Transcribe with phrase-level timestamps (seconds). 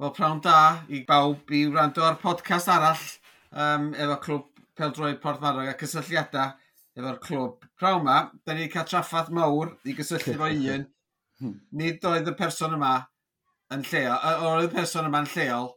[0.00, 3.00] Wel, prawn da i bawb i wrando ar podcast arall
[3.52, 6.54] um, efo clwb Peldroed Portmarog a cysylltiadau
[6.96, 7.66] efo'r clwb.
[7.76, 8.14] Prawn ma,
[8.48, 10.86] da ni cael traffath mawr i gysylltu fo un.
[11.76, 12.94] Nid oedd y person yma
[13.76, 15.68] yn lleol, oedd y person yma yn lleol,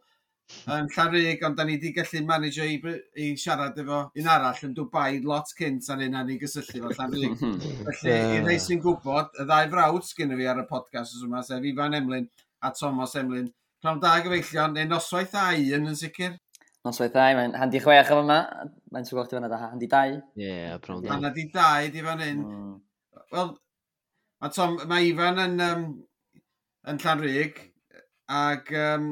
[0.72, 2.78] yn Llanrig, ond da ni wedi gallu manage i,
[3.20, 7.36] i siarad efo un arall yn Dubai lot cynt a'n hynna ni gysylltu fo Llanrig.
[7.90, 11.44] Felly, i rei sy'n gwybod, y ddau frawd sgyn fi ar y podcast os yma,
[11.44, 12.32] sef Ifan Emlyn
[12.64, 13.52] a Thomas Emlyn,
[13.84, 16.38] Pnawn da gyfeillion, neu noswaith a un yn sicr.
[16.88, 18.38] Noswaith a mae'n handi chwech efo yma.
[18.96, 20.14] Mae'n trwy gochdi fanna da handi dau.
[20.40, 21.18] Ie, yeah, pnawn da.
[21.18, 22.46] Handi dau di fan hyn.
[22.48, 22.78] Mm.
[23.34, 23.52] Wel,
[24.40, 25.84] a Tom, mae Ifan yn, um,
[26.88, 27.60] yn Llanrug,
[28.40, 29.10] ac um,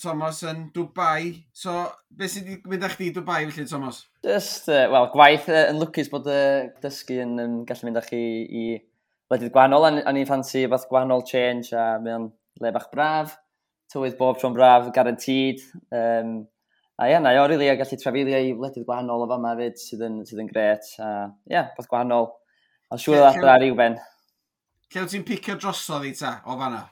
[0.00, 1.34] Thomas yn Dubai.
[1.52, 1.76] So,
[2.16, 4.00] beth sydd wedi mynd â chdi i Dubai felly, Thomas?
[4.24, 8.00] Just, uh, wel, gwaith uh, yn lwcus bod y uh, dysgu yn um, gallu mynd
[8.00, 8.66] â chi i
[9.28, 9.90] wledydd gwahanol.
[10.00, 12.30] A ni'n ffansi fath gwahanol change a mae o'n
[12.64, 13.36] le bach braf
[13.92, 15.60] tywydd bob tro'n braf, garantid.
[15.92, 16.40] Um,
[16.96, 19.52] a ie, yeah, na i o rili a gallu trafeilio i wledydd gwahanol o fama
[19.58, 20.88] fyd sydd yn, sydd yn gret.
[20.98, 22.30] A ie, yeah, beth gwahanol.
[22.92, 24.00] A siŵr o ddata ar i'w ben.
[24.92, 26.82] Lle wyt ti'n picio drosodd i ta o fanna?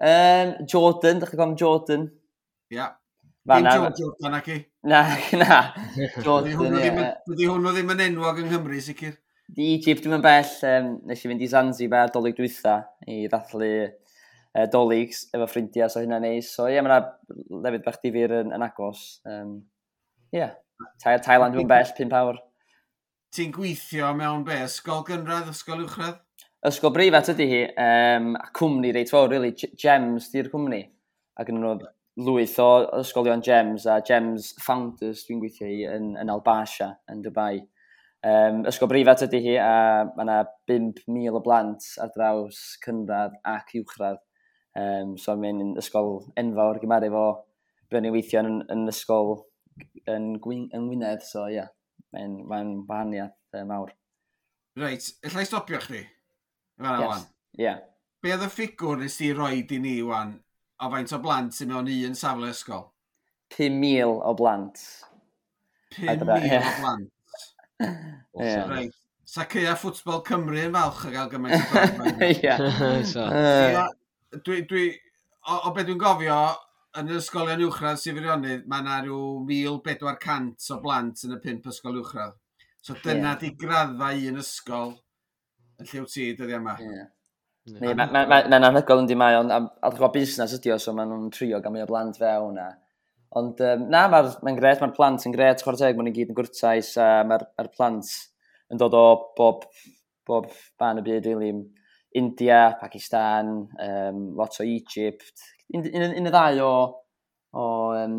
[0.00, 2.08] Um, Jordan, dych chi'n gofyn Jordan.
[2.70, 2.76] Ia.
[2.78, 2.96] Yeah.
[3.46, 3.72] Fanna.
[3.76, 4.58] Dim Jordan ac i?
[4.82, 5.02] Na,
[5.40, 5.58] na.
[6.24, 6.90] Jordan, ie.
[7.34, 9.14] Ydy hwnnw ddim yn enwog yng Nghymru, sicr?
[9.50, 10.50] Di Egypt, dim yn bell.
[10.66, 13.70] Um, nes i fynd i Zanzibar, dolyg dwytha, i ddathlu
[14.56, 16.50] uh, dolyg efo ffrindiau, so hynna'n neis.
[16.54, 17.00] So ie, yeah, mae'na
[17.66, 19.04] lefydd bach difyr yn, yn agos.
[19.28, 19.58] Um,
[20.34, 20.56] yeah.
[21.02, 22.40] Ta Thailand yw'n bell, 5 awr.
[23.36, 24.56] Ti'n gweithio mewn be?
[24.64, 26.18] Ysgol gynradd, ysgol uwchradd?
[26.66, 30.82] Ysgol breifat ydy hi, um, a cwmni reit fawr, really, Gems di'r cwmni.
[31.40, 31.76] Ac yn nhw
[32.20, 37.62] lwyth o ysgolion Gems a Gems Founders dwi'n gweithio i yn, yn Albasha, yn Dubai.
[38.26, 39.76] Um, ysgol breifat ydy hi a
[40.10, 44.20] mae yna 5,000 o blant ar draws cynradd ac uwchradd.
[44.78, 47.24] Um, so mae'n yn ysgol enfawr gymaru fo
[47.90, 49.32] be ni'n weithio yn, yn ysgol
[50.06, 51.72] yn, Gwyn, yn Wynedd, so ie, yeah,
[52.14, 53.90] mae'n mae wahaniaeth uh, mawr.
[54.78, 56.04] Reit, allai stopio chdi?
[56.80, 57.26] Fan yes.
[57.58, 57.64] Ie.
[57.64, 57.82] Yeah.
[58.22, 60.36] Be oedd y ffigwr nes ti roi i ni, wan,
[60.80, 62.86] o faint o blant sy'n mewn un safle ysgol?
[63.56, 64.82] 5,000 o blant.
[65.96, 66.68] 5,000 yeah.
[66.68, 67.08] o blant?
[68.38, 68.66] yeah.
[68.70, 68.94] Reit.
[69.30, 72.22] Sa cea ffwtbol Cymru yn falch o gael gymaint o blant.
[72.30, 73.88] Ie.
[74.38, 74.88] dwi, dwi,
[75.46, 76.40] o, o beth dwi'n gofio,
[76.98, 81.70] yn yr ysgolion uwchradd sy'n fyrionydd, mae yna rhyw 1400 o blant yn y pump
[81.70, 82.36] ysgol uwchradd.
[82.82, 83.40] So dyna yeah.
[83.40, 84.94] di graddau un ysgol
[85.80, 86.76] yn lliw ti dyddi yma.
[86.80, 87.08] Yeah.
[87.68, 87.80] Yeah.
[87.80, 91.12] Mae'n ma, ma, ma anhygol yndi mae, ond a ddech busnes ydi o, so maen
[91.12, 92.70] nhw'n trio gael mwy o blant fewn a.
[93.38, 96.32] Ond um, na, mae'n ma gret, mae'r plant yn gret, chwarae teg, maen nhw'n gyd
[96.32, 98.10] yn gwrtais, a mae'r ma plant
[98.72, 99.04] yn dod o
[99.38, 99.68] bob,
[100.26, 100.48] bob
[100.80, 101.52] ban y byd, really.
[102.12, 105.32] India, Pakistan, um, lot o Egypt,
[105.74, 106.72] un, un, un y ddau o,
[107.54, 108.16] o um,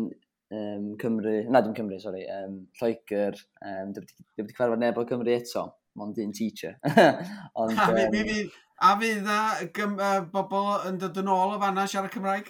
[0.52, 4.06] um, Cymru, na dim Cymru, sori, um, Lloegr, um, dwi
[4.40, 5.66] wedi cyfarfod neb o Cymru eto,
[6.00, 6.78] ond un teacher.
[7.60, 8.46] ond, ha, um, mi, mi,
[8.82, 12.48] a fydd na bobl yn dod yn ôl o fanna siarad Cymraeg?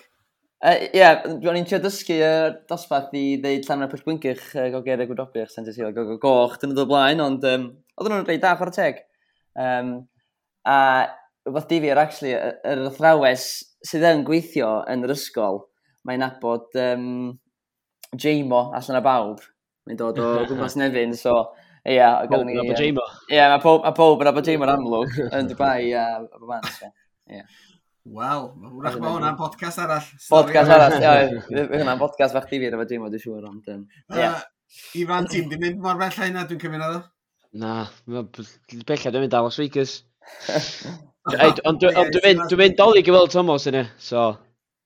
[0.62, 4.04] Ie, uh, yeah, dwi'n i'n trio dysgu y uh, dosbarth i ddeud llan o'r pwll
[4.06, 5.90] bwyncych uh, gogeir y gwydobych sy'n teisio
[6.22, 7.64] goch dyn nhw'n dod blaen, ond um,
[7.98, 9.02] oedden nhw'n rhaid da chwarae teg.
[9.58, 9.90] Um,
[10.62, 10.76] a
[11.46, 13.46] rhywbeth difyr, actually, yr athrawes
[13.86, 15.64] sydd yn gweithio yn yr ysgol,
[16.06, 17.08] mae'n nabod um,
[18.12, 19.42] Jamo allan y bawb.
[19.88, 21.34] Mae'n dod o gwmpas nefyn, so
[21.82, 21.96] ie.
[21.96, 23.04] Yeah, pob yn abod Jaimo.
[23.26, 26.06] Ie, yeah, mae pob, pob yn abod Jaimo yn amlwg yn Dubai a
[26.38, 26.66] Boban.
[27.32, 27.42] Ie.
[28.12, 28.48] Wel,
[28.82, 30.06] wrach mae hwnna'n podcast arall.
[30.28, 31.66] Podcast arall, ie.
[31.72, 33.46] Hwnna'n podcast fach difyr efo Jamo, dwi'n siŵr.
[33.50, 33.86] Ond, um,
[34.98, 37.00] Ifan, ti'n di mynd mor bell hynna, dwi'n cymryd o?
[37.62, 37.72] Na,
[38.08, 39.96] bellad dwi'n mynd Las Vegas.
[41.30, 44.32] Ond dwi'n mynd dolyg i weld Thomas yna, so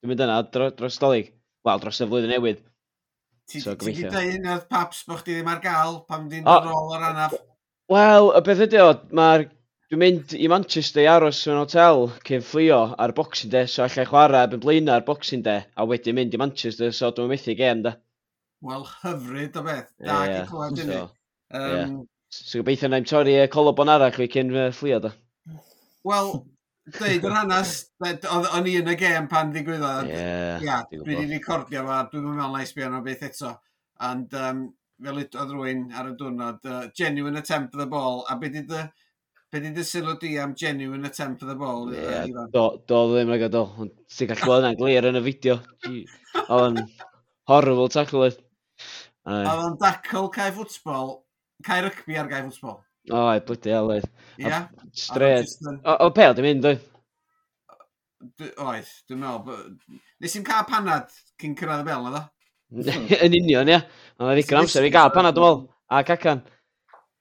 [0.02, 1.32] dwi'n mynd yna dros dolyg.
[1.66, 2.62] Wel, dros y flwyddyn newydd.
[3.50, 6.96] Ti wedi dweud un o'r paps bod chdi ddim ar gael pam ddim dod rôl
[6.96, 7.36] o'r anaf?
[7.91, 9.46] Wel, y beth ydy o, mae'r
[9.86, 14.02] Dwi'n mynd i Manchester i aros mewn hotel cyn fflio ar Boxing Day, so allai
[14.08, 17.84] chwarae yn blaen ar Boxing Day, a wedyn mynd i Manchester, so dwi'n methu gem,
[17.84, 17.93] da.
[18.66, 19.93] Wel, hyfryd o beth.
[20.02, 20.99] Da, yeah, clywed i ni.
[21.55, 21.93] Um,
[22.34, 25.12] so, gobeithio na'i'n torri colobon arall fi cyn uh, fflio, da.
[26.06, 26.32] Wel,
[26.97, 27.76] dweud yr hanes,
[28.06, 30.11] o'n i yn y gêm pan ddigwyddodd.
[30.12, 33.56] Yeah, yeah, dwi wedi recordio fo, dwi'n meddwl na i sbio arno beth eto.
[34.06, 34.62] And um,
[35.03, 38.87] fel oedd rwy'n ar y diwrnod, uh, genuine attempt for the ball, a beth ydy
[39.53, 41.93] Be di dy sylw di am genuine attempt for the ball?
[41.94, 43.62] Yeah, uh, do, do ddim rhaid do.
[44.11, 45.55] Ti'n gallu gweld yna'n glir yn y fideo.
[46.43, 46.81] Oedd yn
[47.52, 48.32] horrible tackle.
[49.31, 51.14] Oedd yn dacl cae ffwtsbol,
[51.69, 52.81] cae rygbi ar gae ffwtsbol.
[53.11, 54.08] O, Oed, blydi hel oedd.
[54.43, 54.64] Ia.
[54.97, 55.53] Stred.
[55.85, 56.82] O, pel, dim mynd oedd?
[58.62, 59.62] Oedd, dwi'n meddwl.
[60.23, 62.32] Nes i'n cael panad cyn cyrraedd y bel, oedd
[63.26, 63.81] Yn union, ia.
[64.19, 65.73] Ond oedd i'n amser i gael panad, dwi'n meddwl.
[65.87, 66.43] A cacan.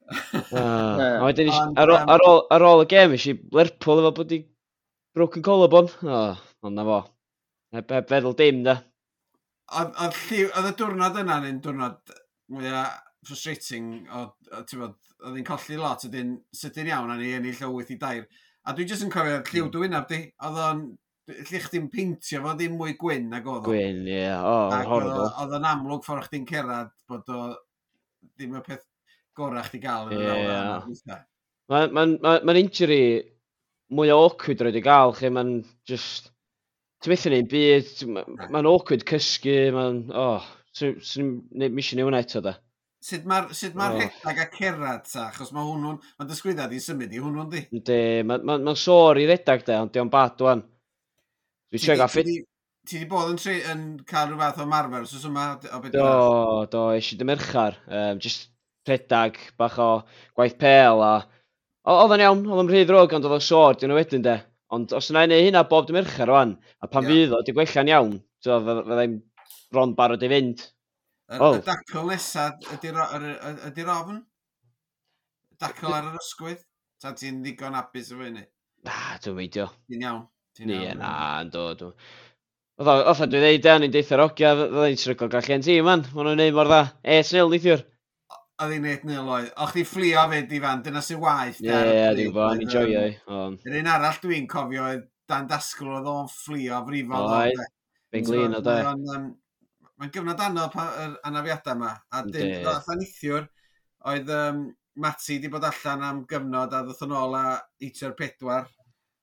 [0.56, 4.42] Ar ôl ar ôl y gem, eisiau lerpwl efo bod i
[5.18, 5.94] broken collarbone.
[6.02, 6.26] O,
[6.66, 7.00] ond na fo.
[7.76, 8.80] Heb, heb Feddwl dim, da.
[9.76, 12.16] Oedd y diwrnod yna yn diwrnod
[12.54, 17.34] mwyaf frustrating o, o ti'n bod, oedd hi'n colli lot, ydyn sydyn iawn a ni
[17.38, 18.28] ennill o wyth i dair.
[18.66, 19.50] A dwi jyst yn cofio hmm.
[19.52, 20.86] lliw dwi wynaf di, oedd o'n
[21.34, 23.70] lle chdi'n peintio fo ddim mwy gwyn nag oedd o.
[23.70, 24.44] Gwyn, ie, yeah.
[24.46, 25.30] oh, horrible.
[25.42, 27.46] Oedd o'n amlwg ffordd chdi'n cerad, bod o
[28.36, 28.86] ddim y peth
[29.38, 30.26] gorau chdi gael yn ie.
[30.26, 31.24] yr awr.
[31.72, 33.02] Mae'n ma, ma, ma injury
[33.96, 35.56] mwy o awkward roed i gael, lle mae'n
[35.90, 36.32] just...
[37.04, 37.90] Ti'n methu neu'n byd,
[38.54, 40.06] mae'n awkward cysgu, mae'n...
[40.14, 40.46] Oh,
[40.76, 42.56] swn i'n mis i neud hwnna eto da.
[43.06, 44.00] Sut mae'r sut ma oh.
[44.00, 45.28] rhedag a cerad ta?
[45.28, 46.00] achos mae hwnnw'n...
[46.18, 47.62] Mae'n dysgwyddiad i symud i hwnnw'n di.
[47.78, 50.64] Ynddi, mae'n ma, ma sôr i redag de, ond diolch bad wan.
[51.76, 52.32] Dwi'n gael ffit.
[52.90, 55.94] Ti di bod yn, tri, yn cael rhyw fath o marfer, os yma o beth
[55.94, 56.10] Do,
[56.74, 57.78] do, eisiau dy merchar.
[57.86, 58.50] Um, just
[58.90, 59.90] redag, bach o
[60.34, 61.14] gwaith pel a...
[61.86, 64.40] Oedd yn iawn, oedd yn rhydd rog, ond oedd o'n sôr, dyn nhw wedyn de.
[64.74, 67.14] Ond os yna i hynna bob dy merchar rwan, a pan yeah.
[67.14, 68.16] fydd o, di gwella'n iawn,
[68.46, 69.20] fyddai'n
[69.74, 70.72] bron barod i fynd.
[71.30, 71.56] Oh.
[71.58, 74.20] Y dacl nesa ydy'r ofn?
[75.62, 76.62] Dacl ar yr ysgwydd?
[77.02, 78.44] Ta ti'n ddigon abus o fyny?
[78.86, 79.66] Na, dwi'n meidio.
[79.90, 80.22] Ti'n iawn?
[80.56, 81.82] Ti'n Ni, na, yn dod.
[82.78, 86.06] Oedd dwi'n dweud, o'n i'n deithio'r ogia, oedd i'n srygol gallu yn tîm, man.
[86.14, 86.84] Mae nhw'n neud mor dda.
[87.02, 87.84] E, snil, neithiwr.
[88.62, 89.50] Oedd hi'n neud nil oedd.
[89.66, 91.64] O'ch chi fflio fyd i fan, dyna sy'n waith.
[91.66, 93.04] Ie, ie, dwi'n bo, o'n i'n joio.
[93.66, 94.94] Yr un arall dwi'n cofio,
[95.30, 97.32] Dan Dasgl oedd o'n fflio frifol.
[97.34, 97.62] Oedd,
[98.14, 98.76] fe'n glin o da
[100.00, 101.92] mae'n gyfnod anodd yr anafiadau yma.
[102.12, 102.90] A dim yeah.
[102.96, 103.48] neithiwr,
[104.12, 104.66] oedd um,
[104.96, 107.46] Mati wedi bod allan am gyfnod a ddoth yn ôl a
[107.84, 108.70] eitio'r pedwar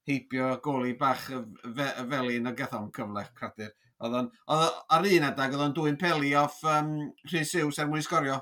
[0.08, 1.38] heibio goli bach y
[1.76, 3.70] fe, felin o gath o'n cyfle cradur.
[4.02, 6.90] Oedd o'n, ar un adag, oedd o'n dwy'n peli off um,
[7.30, 8.40] Rhys Siws er mwyn sgorio.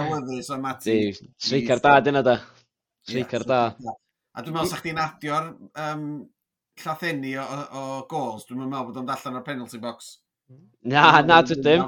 [0.00, 0.98] Awyddus o Mati.
[1.38, 2.38] Sreicar da dyna da.
[3.06, 3.60] Sreicar da.
[4.34, 5.50] A dwi'n meddwl sa chdi'n adio'r
[5.84, 6.06] um,
[6.82, 10.16] llathenni o, o, o gols, dwi'n meddwl bod o'n dallan o'r penalty box.
[10.48, 10.64] Hmm?
[10.92, 11.84] Na, na, dwi ddim.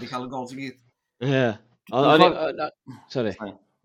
[0.00, 0.76] di cael y gol i gyd.
[1.26, 1.46] Ie.
[3.12, 3.34] Sorry.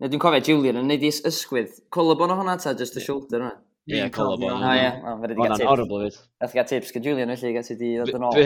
[0.02, 1.76] Ne, dwi'n cofio Julian yn neud i ysgwydd.
[1.94, 3.56] Colobon o hwnna ta, just y shoulder hwnna?
[3.90, 4.56] Ie, colobon.
[4.58, 5.68] O ie, mae'n gael tips.
[5.70, 6.16] horrible fyd.
[6.42, 8.40] Nath gael tips, gyda Julian felly, gael ti di ddod yn ôl.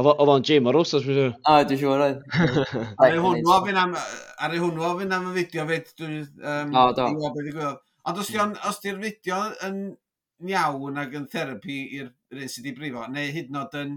[0.00, 1.32] Oedd o'n Jim o'r wsos, dwi'n siŵr.
[1.40, 2.20] O, dwi'n siŵr oedd.
[3.00, 6.20] Ar ei hwnnw ofyn am, ar ei hwnnw ofyn am y fideo fyd, dwi'n...
[6.76, 7.08] O, do.
[8.08, 9.82] Ond os di'r fideo yn
[10.48, 13.96] iawn ac yn therapi i'r un sydd wedi brifo, neu hyd yn oed yn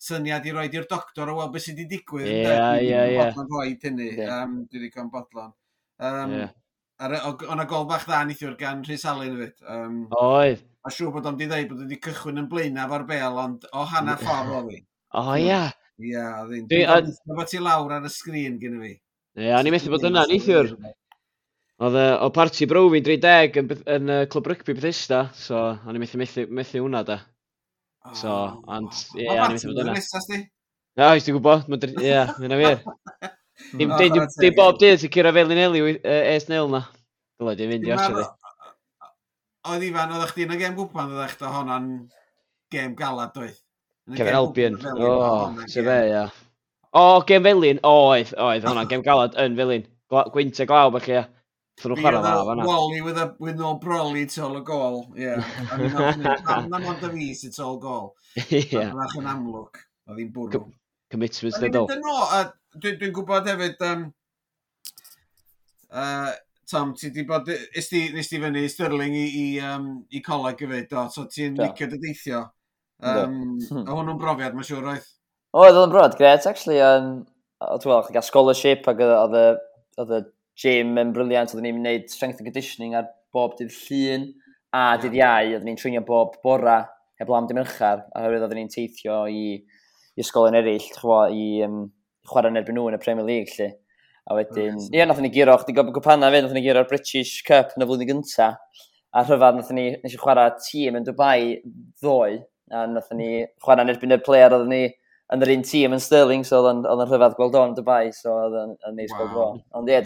[0.00, 2.30] syniad i roed i'r doctor o weld beth sydd wedi digwydd.
[2.30, 2.54] Ie,
[2.86, 3.18] ie, ie.
[3.18, 4.40] Bodlon roed hynny, yeah.
[4.40, 5.52] um, dwi wedi cael bodlon.
[6.00, 6.56] Um, yeah.
[7.00, 9.56] O'na gol bach dda neithiwr gan Rhys Alun hefyd.
[9.68, 10.64] Um, Oedd.
[10.84, 13.84] A siŵr bod o'n di ddeud bod wedi cychwyn yn blaenaf o'r bel, ond o
[13.88, 14.80] hanner ffordd oedd hi.
[15.20, 15.62] O, ia.
[16.00, 16.66] Ia, ddyn.
[16.70, 18.94] Dwi'n bod ti lawr ar y sgrin gyda fi.
[19.40, 20.72] Ie, o'n i'n methu bod yna neithiwr.
[21.80, 26.20] Oedd o parti Browy 30 yn, yn uh, Clwb Rygbi Bethesda, so o'n i'n methu,
[26.20, 27.20] methu, methu hwnna da.
[28.16, 28.32] So,
[28.66, 29.94] ond, ie, yeah, ni'n mynd yna.
[30.96, 32.80] Na, oes, ti'n gwybod, ie, yeah, yna wir.
[33.76, 34.26] Dim no,
[34.56, 36.80] bob dydd sy'n cyrra fel i Nelly es nil na.
[37.38, 38.24] Gwylo, di'n mynd i osio di.
[39.70, 41.90] Oedd Ifan, oeddech chdi yn y gem gwpan, oeddech chdi honna'n
[42.72, 43.58] gem galad, doedd?
[44.16, 45.10] Kevin Albion, o,
[45.68, 46.24] sy'n fe, ia.
[46.96, 49.84] O, gem felin, O, oedd, oedd, hwnna, gem galad yn felin.
[50.10, 51.26] Gwynt a glaw bach, ia.
[51.80, 52.66] So nhw'n chwarae dda fanna.
[52.68, 54.98] Wally with, a, with no brolly to all a goal.
[55.16, 55.40] Yeah.
[55.70, 58.10] Pam na mond a fi sy'n to all goal.
[58.50, 58.92] Yeah.
[58.96, 59.80] Rach yn amlwg.
[60.10, 60.62] Oedd hi'n bwrw.
[61.10, 61.88] Commitments dydol.
[61.88, 64.02] Dwi'n mynd yn ôl, a dwi'n dwi gwybod hefyd, um,
[65.90, 66.32] uh,
[66.70, 67.48] Tom, ti di bod,
[67.80, 71.88] ysdi, nes ti fyny Sterling i, i, um, i coleg hefyd, do, so ti'n licio
[71.90, 72.44] dy deithio.
[73.00, 75.08] Um, a hwnnw'n brofiad, mae'n siŵr oedd.
[75.56, 76.78] Oedd, oedd yn brofiad, gret, actually.
[76.84, 77.24] Um,
[77.64, 80.20] oedd gweld, gael scholarship ac oedd y
[80.60, 84.30] gym yn briliant, oedden ni'n gwneud strength and conditioning ar bob dydd llun
[84.76, 86.82] a dydd iau, oedden ni'n trwynio bob bora
[87.20, 89.44] heb lam dim ychar, hyrwydd oedden ni'n teithio i,
[90.16, 91.82] i ysgolion eraill, chwa, i um,
[92.28, 93.72] chwarae yn erbyn nhw yn y Premier League, lle.
[94.30, 97.40] A wedyn, ie, yeah, nath ni giro, chdi gofyn gwpanna fe, nath ni giro'r British
[97.46, 98.52] Cup yn y flwyddyn gynta,
[99.10, 102.38] a rhyfedd nath ni, nes i chwarae tîm yn Dubai ddoe,
[102.70, 103.54] a nath ni mm.
[103.64, 104.84] chwarae yn erbyn y player oedden ni
[105.34, 108.54] yn yr un tîm yn Stirling, so oedd yn rhyfedd gweld o'n Dubai, so oedd
[108.60, 109.40] yn neis gweld o.
[109.78, 109.98] Ond ie,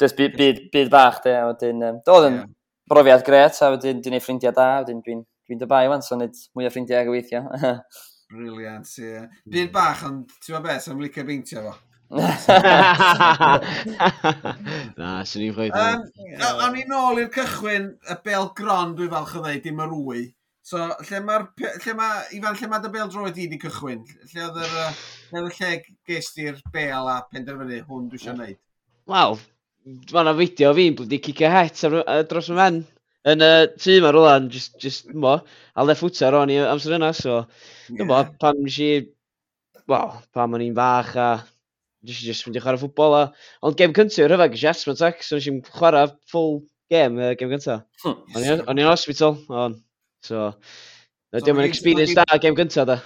[0.00, 2.36] just byd byd, byd bach, de, a wedyn, um, oedd yn
[2.90, 6.12] brofiad gret, a wedyn dwi'n ei ffrindiau da, a wedyn dwi'n dwi Dubai, wan, so
[6.18, 7.40] nid mwy o ffrindiau gyweithio.
[8.30, 9.14] Briliant, ie.
[9.50, 11.74] Byd bach, ond ti'n meddwl beth, am licio beintio fo?
[14.98, 15.78] Na, sy'n ni'n chweithio.
[15.78, 16.00] Um,
[16.66, 20.22] o'n i'n ôl i'r cychwyn, y bel gron, dwi'n falch o ddeud, dim yr wwy.
[20.70, 21.48] So, lle mae'r...
[21.82, 22.26] Lle mae...
[22.36, 24.04] Ifan, lle mae dy bel droed i wedi cychwyn?
[24.30, 25.00] Lle oedd yr...
[25.32, 25.72] Lle oedd y lle
[26.06, 28.60] gest i'r bel a penderfynu hwn dwi eisiau gwneud?
[29.10, 29.36] Wel,
[30.12, 31.82] mae yna fideo fi'n blwyddi cicio het
[32.30, 32.82] dros y men
[33.28, 35.34] yn y tŷ ma rola just, just mo,
[35.74, 37.42] a le ffwta ro'n i amser yna, so,
[37.90, 38.06] yeah.
[38.08, 38.90] mo, pan nes i,
[39.90, 41.28] wel, pan o'n i'n fach a
[42.06, 43.22] nes i just mynd i chwarae ffwbol a,
[43.66, 46.62] ond gem cyntaf yw'r hyfag, ys asthma tax, so nes i'n chwarae full
[46.92, 47.84] game, uh, gem cyntaf.
[48.06, 49.76] O'n i'n hospital, o'n
[50.20, 50.50] So,
[51.32, 52.98] na so diolch yn experience da game gyntaf da.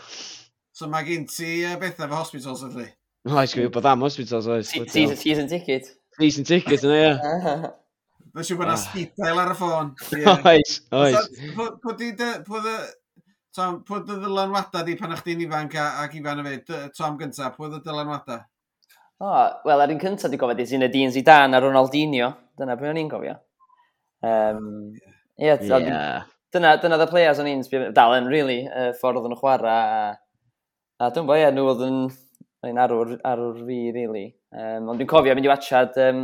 [0.75, 2.89] So mae gen ti e, uh, bethau fy hospitals ydy?
[3.29, 4.73] O, oes gwybod bod am hospitals oes.
[4.91, 5.93] Season ticket.
[6.19, 7.73] Season ticket yna, ie.
[8.35, 8.83] Mae'n siŵr bod yna ah.
[8.83, 9.93] sgidail ar y ffôn.
[10.51, 11.31] Oes, oes.
[13.55, 17.79] Pwyd y ddylanwada di pan o'ch di'n ifanc ac ifan y fe, Tom gyntaf, pwyd
[17.79, 18.41] y dylanwada?
[19.23, 22.35] O, oh, wel, ar un cyntaf di gofio, di Zinedine Zidane a Ronaldinho.
[22.59, 23.39] Dyna beth o'n i'n gofio.
[24.27, 24.67] Um,
[25.39, 25.63] yeah.
[25.63, 29.39] yeah dyna, dyna dda players o'n i'n sbio, dal yn, really, uh, ffordd oedd yn
[29.41, 29.75] chwarae.
[29.75, 32.01] A, a dwi'n bo, ie, nhw oedd yn,
[32.71, 34.27] yn arwr, arwr fi, really.
[34.55, 36.23] Um, ond dwi'n cofio mynd i wachad um,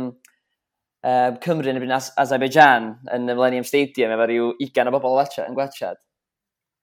[1.03, 5.49] uh, Cymru yn ebyn Azerbaijan yn y Millennium Stadium efo rhyw 20 o bobl wachad,
[5.49, 5.99] yn gwachad.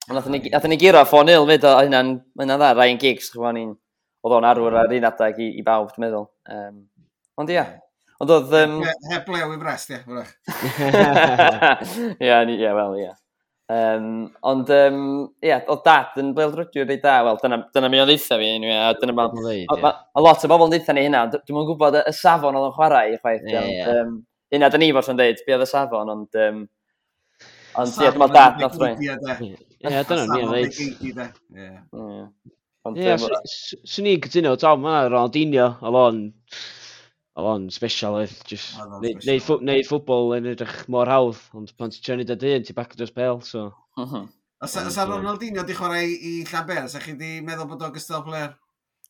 [0.09, 3.75] Ond nath ni ni giro 4-0 fyd o hynna'n hynna dda, Ryan Giggs, chwbwn ni'n
[4.25, 6.27] oedd o'n arwr ar un adag i, i bawb, dwi'n meddwl.
[6.51, 6.79] Um,
[7.39, 7.65] ond ia,
[8.19, 8.53] ond oedd...
[8.59, 8.77] Um...
[9.11, 10.33] Heb lew i brest, ia, wrach.
[12.19, 12.41] Ia,
[12.75, 13.13] wel, ia.
[13.69, 15.01] Um, ond, um,
[15.43, 18.39] ie, yeah, o dad yn bleld rydw i'n da, wel, dyna, dyna mi o'n ddeitha
[18.41, 19.27] fi, anyway, a dyna ma...
[19.29, 22.73] Mae lot o bobl yn ddeitha ni hynna, dwi'n mwyn gwybod y safon oedd yn
[22.79, 23.45] chwarae i chwaith.
[23.45, 23.91] Yeah, yeah.
[24.01, 24.15] Um,
[24.49, 26.41] hynna, dyn ni fod yn dweud, be oedd y safon, ond...
[26.47, 26.63] Um,
[27.77, 28.97] ond, ie, dwi'n dad nath rwy'n.
[29.05, 30.73] Ie, dyna ni yn ddeud.
[32.97, 33.13] Ie,
[33.93, 36.23] swn i gytuno, Tom, mae Ronaldinho, oedd o'n
[37.51, 41.93] o'n special oedd, just neud, neud, ffw, neud ffwbol yn edrych mor hawdd, ond pan
[41.93, 43.69] ti'n trynu dod un, ti'n bac dros pel, so...
[43.97, 44.03] Mhm.
[44.03, 44.27] Uh -huh.
[44.61, 48.57] Os a Ronaldinho di chwarae i Llanber, sa'ch chi di meddwl bod o'n gystal player?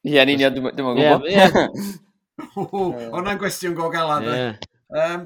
[0.06, 1.26] Ie, yeah, yn union, dwi'n gwybod.
[1.26, 1.96] Ie, ie.
[3.16, 4.28] Hwna'n gwestiwn go galad.
[4.30, 4.52] Ie.
[4.94, 5.26] Um,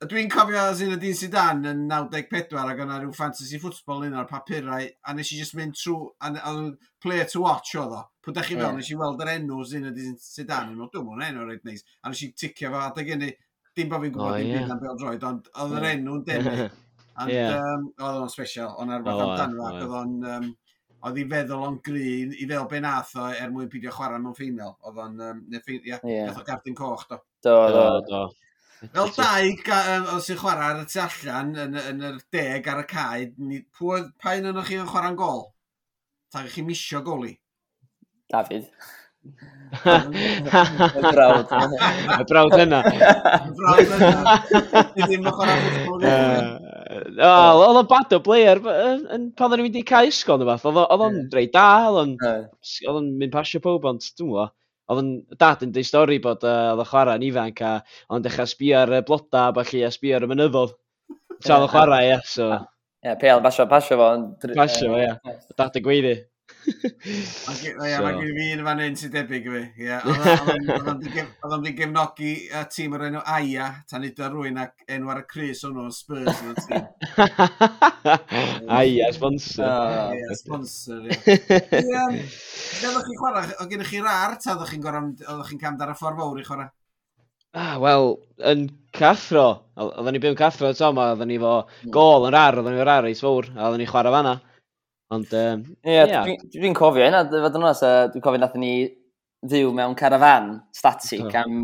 [0.00, 4.86] Dwi'n cofio Zin Adin Sidan yn 94 ac yna rhyw fantasy football un o'r papurau
[4.88, 8.00] a nes i just mynd trwy, a a, oedd player to watch oedd o.
[8.24, 8.78] Pwy da chi fel, yeah.
[8.78, 11.84] nes i weld yr enw Zin Adin Sidan, yn meddwl, dwi'n mwyn enw reit neis,
[12.00, 14.64] a nes i ticio fo adeg yn dim bod fi'n gwybod oh, dim yeah.
[14.64, 16.66] byd am beth oedd ond oedd yr enw'n debyg.
[17.20, 17.60] Ond yeah.
[17.60, 20.18] um, oedd o'n special, o'n arfer oh, amdano, oh, oedd o'n...
[20.32, 20.52] Um,
[21.00, 24.36] oedd i feddwl o'n grin i fel be nath o er mwyn pidio chwarae mewn
[24.36, 24.78] ffeinal.
[24.88, 25.20] Oedd o'n...
[25.26, 26.32] Um, ia, yeah.
[26.32, 27.20] o Gardyn Coch, do.
[27.44, 27.52] do.
[27.52, 28.49] Do, do, do.
[28.80, 32.86] Fel dau, os sy'n chwarae ar y tu allan, yn, yn yr deg ar y
[32.88, 33.26] cae,
[34.22, 35.42] pa un o'n chi yn chwarae'n gol?
[36.32, 37.34] Ta chi misio goli?
[38.32, 38.70] David.
[39.84, 41.52] y brawd.
[41.52, 42.80] y brawd yna.
[42.88, 44.38] y brawd yna.
[44.96, 46.70] Ni ddim yn chwarae'n
[47.20, 51.04] Oedd o'n bad o player, pan o'n i'n mynd i cael ysgol neu fath, oedd
[51.04, 52.16] o'n rei da, oedd
[52.94, 54.48] o'n mynd pasio pob, ond dwi'n mwyn
[54.90, 57.72] oedd dad yn dweud stori bod uh, oedd y chwarae'n ifanc a
[58.10, 60.76] ond dechrau sbio ar y bloda a falle a sbio ar y mynyddodd.
[61.40, 62.50] Tra oedd y chwarae, ie, so...
[63.00, 64.10] Ie, yeah, pe basio, pasio fo.
[64.52, 65.36] Basio, fo, ie.
[65.56, 66.16] Dad y gweiddi.
[66.68, 69.86] Ie, mae gen i fi un fan hyn sy'n debyg i fi.
[70.70, 75.22] Oedd o'n di gefnogi y tîm o'r enw Aya, tan iddo rwy'n ac enw ar
[75.22, 76.82] y Cris o'n o'n Spurs yn y tîm.
[78.80, 80.18] Aia, ah, sponsor.
[80.18, 81.14] Ie, sponsor, ie.
[81.80, 85.94] Oeddoch chi'n chwarae, oedd gennych chi rar, ta oeddoch chi'n gorau, oedd chi'n camd ar
[85.94, 86.70] y ffordd fawr i chwarae?
[87.56, 88.12] Ah, wel,
[88.46, 89.48] yn cathro.
[89.80, 91.56] Oedden ni byw yn cathro, to, oedden ni fo
[91.96, 94.36] gol yn rar, oedden ni fo rar eis fawr, a oedden ni chwarae fanna.
[95.10, 96.22] Ond, um, Ie, yeah.
[96.22, 97.80] dwi'n dwi cofio hynna, fod yn oes,
[98.12, 98.74] dwi'n cofio nath ni
[99.50, 101.38] fyw mewn carafan static oh.
[101.40, 101.56] am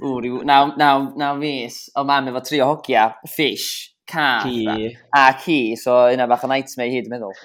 [0.00, 4.50] ww, ryw, naw, naw, naw mis, o mam efo tri o hogia, fish, car,
[5.14, 7.38] a ci, so yna bach o nightmare hyd, meddwl.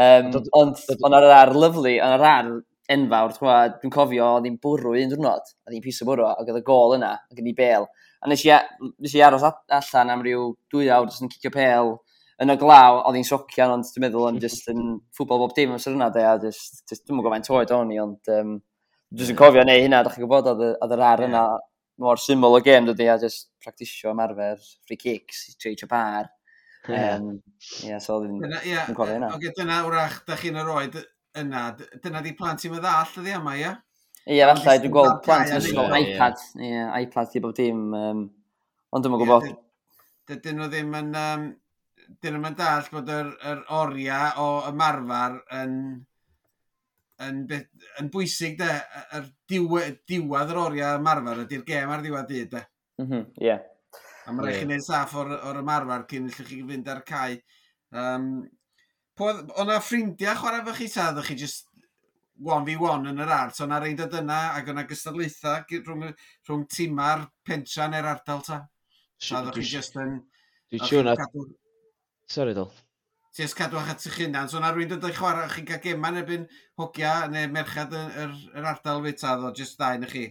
[0.00, 2.52] Um, ond, ond ar yr ar lyflu, ond ar ar
[2.90, 3.36] enfawr,
[3.82, 6.68] dwi'n cofio, oedd hi'n bwrw un diwrnod, oedd hi'n pus o bwrw, ac oedd y
[6.72, 7.90] gol yna, ac oedd hi bel.
[8.24, 8.56] A nes i,
[8.96, 11.98] nes i aros allan am ryw dwy awr, jyst yn cicio pel,
[12.40, 15.74] yn y glaw, oedd hi'n socian, ond dwi'n meddwl yn just yn ffwbol bob dim
[15.76, 18.56] amser yna, de, a just, just dwi'n gwybod faint oed o'n i, ond um,
[19.12, 21.44] dwi'n yn cofio neu hynna, da chi'n gwybod, oedd yr ar yna
[22.00, 26.30] mor syml o gêm, dydy, a just practisio ymarfer, free kicks, treitio bar.
[26.88, 27.34] Ie, um,
[27.84, 29.34] yeah, so oedd hi'n cofio hynna.
[29.36, 31.00] Oge, dyna, wrach, da chi'n yr oed
[31.38, 31.68] yna,
[32.00, 33.74] dyna di plant i'n meddall, ydi yma, ie?
[34.30, 38.24] Ie, falle, dwi'n gweld plant yn ysgol iPad, ie, iPad i bob dim, um,
[38.96, 39.50] ond dwi'n gwybod.
[40.30, 41.46] Dydyn nhw ddim yn, um,
[42.22, 45.74] dyn nhw'n dall bod yr, yr oriau o ymarfer yn,
[47.26, 47.68] yn, beth,
[48.00, 48.70] yn bwysig, de,
[49.18, 52.64] yr diwedd, diwedd yr oriau ymarfer ydy'r gem ar ddiwedd dyd, de.
[53.00, 53.26] Mm -hmm.
[54.26, 54.46] A mae'n yeah.
[54.46, 57.40] rhaid chi wneud saff o'r, or ymarfer cyn llych chi fynd ar cae.
[57.90, 58.32] Um,
[59.20, 61.66] O'na ffrindiau chwarae fy chi ta, ddech chi just
[62.40, 66.06] 1v1 yn yr art, so o'na rein dod yna ac o'na gystadlaethau rhwng,
[66.48, 68.62] rhwng tima'r pentra neu'r ardal ta.
[68.64, 70.22] A ddech chi just yn...
[70.72, 71.16] Dwi'n siŵr na
[72.30, 72.70] Sorry, Dol.
[73.34, 74.48] Ti ys cadw at eich hunan.
[74.50, 76.44] So na rwy'n dod eich chwarae chi'n cael gema neu byn
[76.78, 80.28] hogia neu merchad yr, yr, yr ardal fe ta ddo, jyst dau na chi.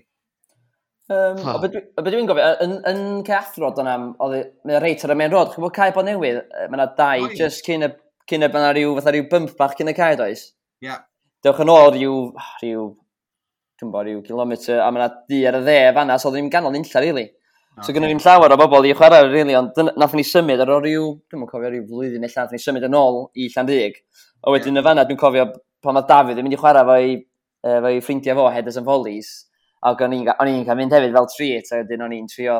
[1.09, 3.95] Um, o beth dwi'n gofio, yn, yn ceathrod yna,
[4.29, 6.39] e, mae'n reit ar y main road, chi'n bod cae bod newydd,
[6.69, 7.33] mae yna dau, Oi.
[7.39, 7.89] just cyn y,
[8.29, 10.45] cyn y byna rhyw, fatha rhyw bump bach cyn y cae does.
[10.83, 10.91] Ia.
[10.91, 11.01] Yeah.
[11.43, 12.15] Dewch yn ôl rhyw,
[12.61, 12.85] rhyw,
[13.79, 16.51] dwi'n bod rhyw kilometr, a mae yna di ar y dde fanna, so oedd ddim
[16.53, 17.09] ganol nilla, rili.
[17.09, 17.27] Really.
[17.85, 20.71] So gynnu ni'n llawer o bobl i chwarae rili, really, ond nath ni symud ar
[20.73, 24.01] o ryw, dwi'n cofio ryw flwyddyn illa, nath ni symud yn ôl i Llandig.
[24.43, 24.83] A wedyn yeah.
[24.83, 25.45] y fanna dwi'n cofio
[25.83, 29.29] pan mae Dafydd yn mynd i chwarae fo'i uh, fo ffrindiau fo, headers and volleys.
[29.87, 32.59] Ac o'n i'n cael mynd hefyd fel treat, a wedyn o'n i'n trio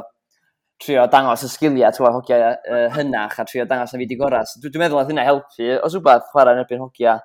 [0.80, 4.48] trio dangos y sgiliau twa hogia uh, hynach a trio dangos na fi di gorau.
[4.48, 5.74] So, dwi'n meddwl oedd hynna helpu.
[5.84, 7.18] Os rhywbeth chwarae yn erbyn hogia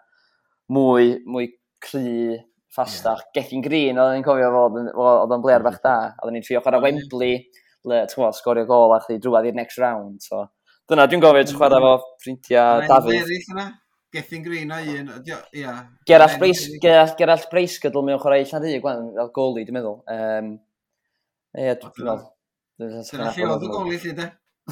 [0.74, 1.52] mwy, mwy
[1.84, 2.40] cry,
[2.74, 3.22] ffastach.
[3.22, 3.34] Yeah.
[3.38, 5.94] Gethin Green, oedd ni'n cofio fod, oedd o'n blair bach da.
[6.18, 7.36] Oedden ni'n trio chwarae Wembley,
[7.90, 10.20] le, ti'n sgorio gol a chdi drwad i'r next round.
[10.24, 10.44] So,
[10.90, 13.80] dyna, dwi'n gofio ti'n chwarae fo ffrindiau Dafydd.
[14.14, 15.10] Gethin Green a un,
[15.52, 15.72] ia.
[16.06, 19.96] Gerall Breis gydl mewn chwarae allan rhyw, gwan, fel goli, dwi'n meddwl.
[20.14, 20.54] Um,
[21.58, 22.22] Ie, dwi'n meddwl.
[22.78, 24.28] Dyna lle oedd y goli, lle, de?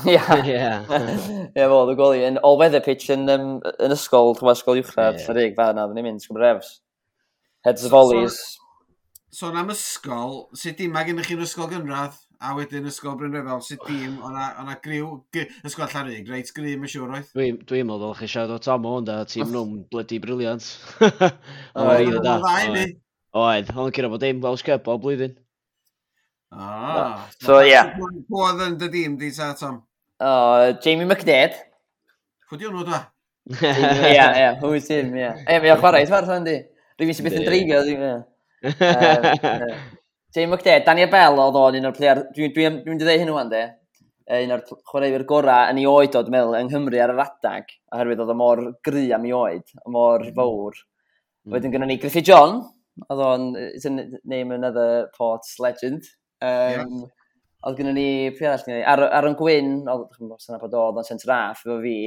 [0.06, 0.62] Ie, ie.
[0.62, 2.22] Ie, fo, dwi'n goli.
[2.28, 3.50] Yn all-weather pitch yn, um,
[3.82, 5.34] yn ysgol, chwa ysgol uwchradd, yeah.
[5.34, 6.76] rhyw, fa yna, dwi'n mynd, sgwm refs.
[7.66, 8.38] Heads of volleys.
[8.38, 12.14] So, so, am ysgol, sut dim mae gennych chi'n ysgol gynradd?
[12.42, 15.12] a wedyn ysgol Bryn Refel, sut dîm, o'na griw,
[15.66, 17.28] ysgol Llanrug, reit gri, mae'n siŵr oedd.
[17.36, 20.66] Dwi'n dwi meddwl chi siarad o Tom o'n da, tîm nhw'n bloody briliant.
[21.78, 22.98] Oedd, oedd, oedd,
[23.38, 25.38] oedd, ond cyn o bod dim Welsh Cup o blwyddyn.
[26.52, 27.78] Ah, so ie.
[27.96, 29.80] Pw oedd yn dy dîm di ta, Tom?
[30.84, 31.62] Jamie McDade.
[32.50, 33.04] Pw di hwnnw da?
[33.62, 35.30] Ie, ie, hwys is him, ie.
[35.46, 36.58] E, mae'n chwarae, ti'n fawr o'n di?
[37.00, 38.20] Rwy'n sy'n beth yn dreigio, ddim, ie.
[40.34, 43.32] James McDade, Daniel Bell oedd o'n un o'r player, dwi'n dwi, dwi, dwi dweud hyn
[43.34, 43.62] o'n de,
[44.32, 48.22] un o'r chwaraewyr gorau yn ei oed oedd meddwl yng Nghymru ar yr adag, oherwydd
[48.24, 50.30] oedd o mor gry am ei oed, mor mm.
[50.38, 50.78] fawr.
[51.44, 51.56] Mm.
[51.56, 52.62] Wedyn gynnu ni Griffith John,
[53.08, 56.08] oedd o'n, it's a name another Ports legend.
[56.40, 56.86] Um, yeah.
[57.68, 61.02] Oedd gynnu ni, pwy arall gynnu ni, ar, ar yn gwyn, oedd yn bod oedd
[61.02, 61.98] o'n centre half efo fi,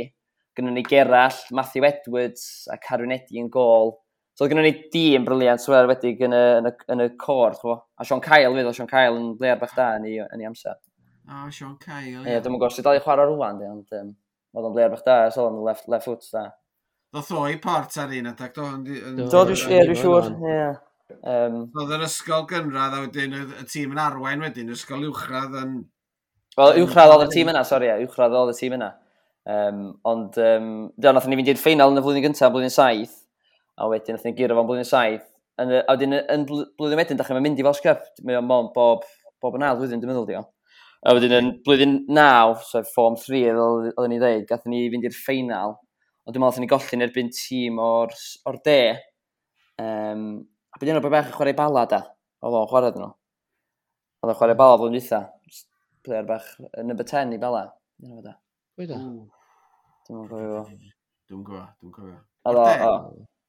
[0.57, 3.93] gynnu ni Gerall, Matthew Edwards a Carwyn Eddy yn gol,
[4.36, 7.54] So oedd gennym ni dîm briliant swer wedi yn y, yn y, yn y cor,
[7.56, 7.78] chwo.
[7.95, 10.50] A Sean Kyle fydd, o Sean Kyle yn bleir bach da yn ei, yn ei
[10.50, 10.76] amser.
[11.24, 12.26] O, oh, Sean Kyle, ie.
[12.28, 12.41] Yeah.
[12.43, 14.12] Dwi'n gwybod sydd dal i chwarae rwan, di, ond um,
[14.52, 16.43] oedd o'n bleir bach da, so oedd left, left foot da.
[17.15, 18.67] Ddoth o i port ar un adag, do?
[19.24, 20.62] Do, dwi'n siŵr, ie.
[21.32, 25.78] Oedd yr ysgol gynradd a wedyn y tîm yn arwain wedyn, ysgol uwchradd yn...
[26.60, 28.98] Wel, uwchradd oedd y tîm yna, sori, uwchradd oedd y tîm yna.
[29.48, 33.21] Um, ond, um, dyna, nath ni fynd i'r ffeinal yn y flwyddyn gyntaf, blwyddyn saith,
[33.75, 35.25] a wedyn nath e ni giro fo'n blwyddyn saith.
[35.61, 38.71] Yn, a wedyn yn blwyddyn wedyn, dach chi'n mynd i Welsh Cup, mae o'n mon
[38.75, 39.03] bob,
[39.43, 40.43] bob yn ail flwyddyn, dwi'n meddwl di o.
[41.05, 45.15] A wedyn yn blwyddyn naw, so form 3 oedden ni ddeud, gath ni fynd i'r
[45.15, 45.75] ffeinal,
[46.25, 48.15] ond dwi'n meddwl ni golli'n erbyn tîm o'r,
[48.49, 48.79] or de.
[49.83, 50.25] Um,
[50.71, 52.01] a bydden nhw'n bach yn chwarae bala da,
[52.41, 53.11] oedd o'n chwarae nhw.
[54.23, 55.21] Oedd o'n chwarae bala flwyddyn eitha,
[56.05, 57.67] player bach number 10 i bala.
[58.75, 58.97] Pwy da?
[60.07, 60.73] Dwi'n gwybod.
[61.29, 62.25] Dwi'n gwybod, dwi'n gwybod.
[62.45, 62.97] Oedd o,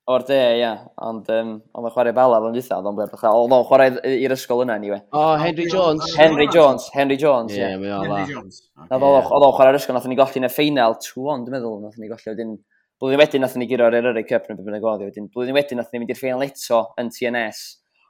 [0.07, 0.59] O'r de, ia.
[0.61, 0.83] Yeah.
[1.03, 3.11] Ond um, oedd o'n chwarae bala fo'n dweitha, oedd o'n bler.
[3.17, 5.01] Oedd o'n chwarae i'r ysgol yna, anyway.
[5.11, 6.13] O, oh, Henry Jones.
[6.15, 7.59] Henry Jones, Henry Jones, ie.
[7.59, 8.05] Yeah, yeah.
[8.05, 8.61] Henry Jones.
[8.87, 11.99] Oedd o'n chwarae i'r ysgol, nath ni golli yn y ffeinal 2-1, dwi'n meddwl, nath
[11.99, 12.55] ni golli wedyn...
[12.97, 15.91] Blwyddyn wedyn nath ni gyro'r Eryri Cup yn y bynnag oedd, wedyn blwyddyn wedyn nath
[15.93, 17.59] ni mynd i'r ffeinal eto yn TNS,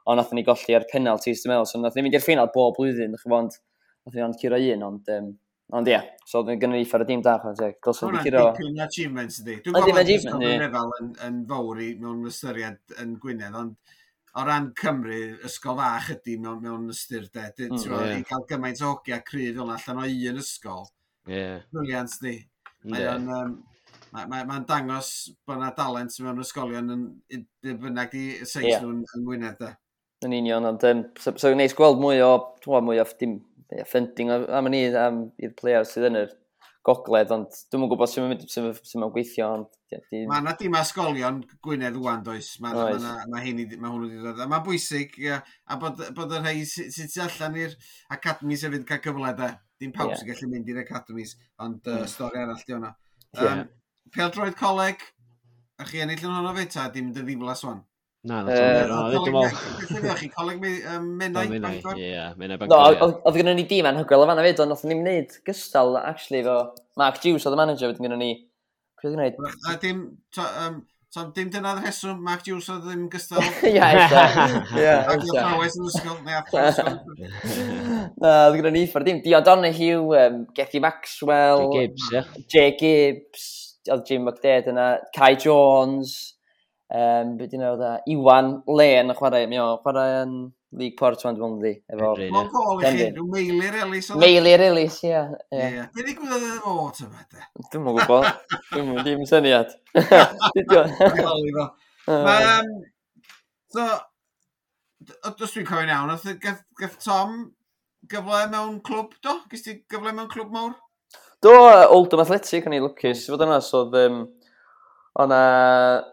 [0.07, 2.77] ond nath ni golli ar penalties, dwi'n meddwl, so nath ni mynd i'r ffeinal bob
[2.77, 3.57] blwyddyn, dwi'n meddwl,
[4.07, 5.27] nath ni ond curo un, ond um,
[5.75, 7.75] Ond ie, so dwi'n gynnu i ffer y dîm da, chwan teg.
[7.83, 8.43] Gylsyn wedi curo...
[8.55, 9.57] Hwna'n achievements ydi.
[9.65, 13.95] Dwi'n gwybod bod achievement yn lefel yn, yn fawr i mewn ystyried yn Gwynedd, ond
[14.37, 15.17] o ran Cymru,
[15.49, 17.49] ysgol fach ydy mewn, mewn ystyr de.
[17.67, 18.13] Mm, yeah.
[18.15, 20.87] I cael gymaint o hogia cryf fel allan o un ysgol.
[21.27, 21.65] Yeah.
[21.73, 22.37] Briliant di.
[22.87, 23.41] Mae'n yeah.
[23.41, 23.57] um,
[24.15, 25.09] Mae'n ma, ma dangos
[25.43, 27.03] bod yna dalent mewn ysgolion yn,
[27.35, 28.79] yn bynnag i seis yeah.
[28.85, 29.73] nhw'n yng Ngwynedd da.
[30.25, 32.31] Yn union, ond um, so, so neis gweld mwy o,
[32.65, 33.35] mwy o dim
[33.71, 36.35] yeah, funding am yn ni, am i'r players sydd yn yr
[36.87, 39.47] gogledd, ond dwi'n yn gwybod sy'n mynd sy'n sy mynd gweithio.
[39.57, 40.21] Ond, yeah, di...
[40.29, 42.53] Mae yna dim asgolion Gwynedd rwan, does.
[42.63, 44.39] Mae ma, ma, ma, hyn, i, ma hwn wedi dod.
[44.39, 47.75] Mae'n bwysig, ia, a bod, bod y rhai sydd tu allan i'r
[48.15, 49.51] academies hefyd cael cyfle, da.
[49.81, 50.21] Dim pawb yeah.
[50.21, 52.95] sy'n gallu mynd i'r academies, ond uh, stori arall di hwnna.
[53.35, 53.67] Um.
[54.15, 55.03] Peldroed coleg,
[55.77, 57.83] a chi ennill yn honno fe ta, dim dy ddiflas wan?
[58.27, 60.17] Na, dwi'n meddwl.
[60.19, 61.95] Chi coleg Menai Bangor?
[61.95, 62.97] Ie, Menai Bangor.
[62.99, 66.43] No, oedd gynnu ni dîm anhygoel o fanna fyd, ond nath ni'n wneud gystal, actually,
[66.43, 66.57] fo
[66.99, 68.29] Mark Hughes oedd y manager, wedyn gynnu ni...
[68.99, 69.57] Pryd oedd gwneud?
[69.71, 70.05] A dim...
[71.15, 73.39] So, dim dyna'r rheswm, Mark Hughes oedd ddim gystal.
[73.69, 74.89] Ie, ie.
[74.91, 76.35] Ac oedd Powys yn ysgol, neu
[78.21, 79.21] Na, oedd gynnu ni ffordd dim.
[79.23, 81.69] Dion Donahue, um, Gethy Maxwell...
[81.71, 82.47] Jay Gibbs, ie.
[82.51, 83.45] Jay Gibbs,
[83.87, 86.17] oedd Jim McDade yna, Kai Jones...
[86.87, 87.95] Um, Byd i'n awdd e?
[88.13, 90.37] Iwan Len y chwarae, mi o, chwarae yn
[90.77, 91.73] League Port fan dwi'n ddi.
[91.91, 92.13] Efo...
[92.19, 94.09] Mae'n gol i chi, rhyw meilir elis.
[94.11, 94.19] E?
[94.21, 95.21] Meilir elis, ie.
[95.51, 97.49] Be ni gwybod yn o, ti'n beth?
[97.73, 98.29] Dwi'n mwyn gwybod.
[98.71, 99.75] Dwi'n mwyn ddim syniad.
[103.75, 103.83] So,
[105.27, 107.39] os dwi'n cofio'n iawn, oedd gath Tom
[108.11, 109.39] gyfle mewn clwb, do?
[109.51, 110.75] Gys ti gyfle mewn clwb mawr?
[111.43, 111.53] Do,
[111.93, 113.27] Oldham Athletic, o'n i lwcus.
[113.29, 114.23] Fod yna, so, um,
[115.17, 115.43] Ond na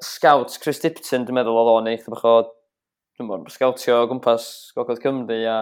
[0.01, 2.35] scout Chris Dipton, dwi'n meddwl, oedd o'n eich bach o
[3.19, 5.59] dwi'n meddwl, scoutio o gwmpas Gogledd Cymru a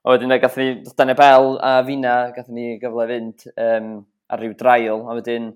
[0.00, 3.90] a wedyn gath ni Dan Bell a Fina gath ni gyfle fynd um,
[4.32, 5.50] ar ryw drail a wedyn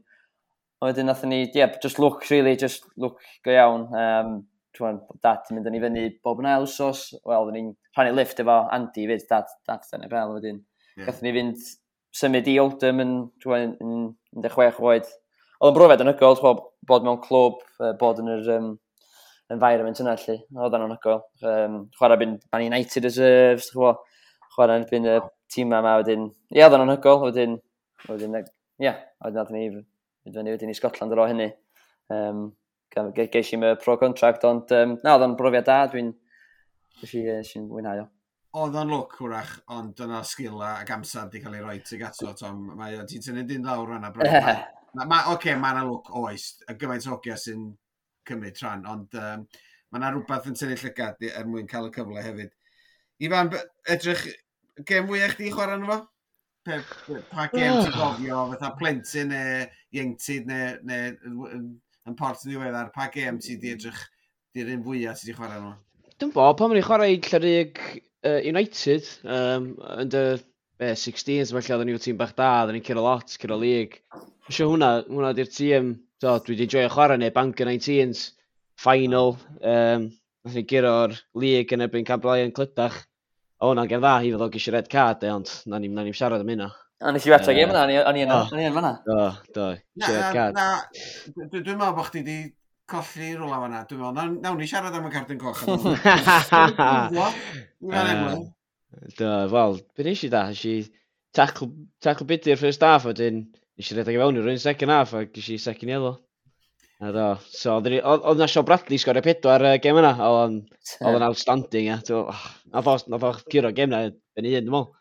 [0.82, 4.42] a wedyn nath ni, ie, yeah, just look really, just look go iawn um,
[4.74, 8.40] Dwi'n dad yn mynd yn ei fyny bob yn ail wsos, wel, ni'n rhannu lift
[8.42, 10.56] efo Andy fyd, dad, dad Dan Bell a wedyn.
[10.96, 11.06] Yeah.
[11.06, 11.60] Gath ni fynd
[12.14, 13.12] symud i Oldham yn,
[13.44, 14.00] dwi'n, yn
[14.34, 15.06] 16 oed,
[15.64, 16.34] Oedd yn brofiad yn ygol,
[16.84, 17.62] bod mewn clwb,
[17.96, 18.66] bod yn yr um,
[19.54, 20.34] environment yna, lle.
[20.60, 21.22] Oedd yn ygol.
[21.40, 23.94] Um, chwarae byn Man United Reserves, chwa.
[24.52, 25.14] chwarae byn y
[25.54, 26.26] tîm yma, wedyn...
[26.52, 27.56] Ie, oedd yn ygol, wedyn...
[28.10, 28.36] Wedyn,
[28.84, 28.92] ie,
[29.24, 29.64] oedd nad ni,
[30.28, 31.48] wedyn ni wedyn i Scotland ar ôl hynny.
[32.12, 32.44] Um,
[33.16, 36.12] geis i'n pro contract, ond um, na, oedd yn brofiad da, dwi'n...
[37.00, 38.10] Dwi'n mwynhau o
[38.54, 42.30] oedd o'n look wrach, ond dyna sgil ac amser di cael ei roi tig ato,
[42.38, 42.68] Tom.
[42.78, 44.36] Mae o, ti'n tynnu dyn lawr yna, bryd.
[44.94, 47.66] Oce, ma, okay, yna look oes, y gymaint o hogia sy'n
[48.28, 49.44] cymryd tran, ond um,
[49.90, 52.52] mae yna rhywbeth yn tynnu llygad er mwyn cael y cyfle hefyd.
[53.26, 53.50] Ifan,
[53.90, 54.22] edrych,
[54.86, 55.98] gem fwyaf chdi chwarae nhw fo?
[56.64, 56.78] Pe,
[57.32, 59.66] pa gem ti'n gofio, fatha plentyn neu
[59.98, 64.00] ieunctid neu, neu yn port yn ddiweddar, pa gem ti di edrych
[64.54, 65.74] di'r un fwyaf ti di chwarae nhw?
[66.22, 70.26] Dwi'n bo, pan mae'n chwarae i Llyrig uh, United um, yn dy
[70.84, 73.90] uh, 16s, felly oedden ni'n tîm bach da, oedden ni'n cyrra lot, cyrra lig.
[74.50, 75.84] Sio hwnna, hwnna di'r tîm,
[76.20, 78.18] so, dwi wedi joio chwarae neu Bangor 19s,
[78.84, 79.28] final,
[79.60, 80.02] um,
[80.44, 82.98] nath ni gyro'r lig yn erbyn Cabral yn clydach.
[83.64, 86.12] O, na'n gen dda, hi fod o gysio red card, e, ond na ni'n ni
[86.16, 86.68] siarad am hynna.
[87.04, 88.92] A nes i weta gym yna, o'n i yn fanna.
[89.06, 89.16] Do,
[89.56, 89.64] do,
[89.96, 90.54] gysio siarad card.
[90.58, 90.66] Na,
[91.54, 92.36] dwi'n meddwl bod chdi di
[92.90, 95.60] colli rwla fanna, dwi'n meddwl, nawn ni siarad am y cardyn coch.
[99.18, 100.74] Do, wel, be nes i da, nes i
[101.34, 101.70] tackle,
[102.04, 105.14] tackle bit i'r first half, wedyn nes i redeg i fewn i'r un second half,
[105.14, 106.18] a nes i second yellow.
[107.02, 110.60] A do, so oedd na Sean Bradley sgorio pedwar uh, gem yna, oedd
[111.10, 114.04] yn outstanding, a do, ah, oh, na fos, na fos curo gem na,
[114.38, 114.92] yn un, dwi'n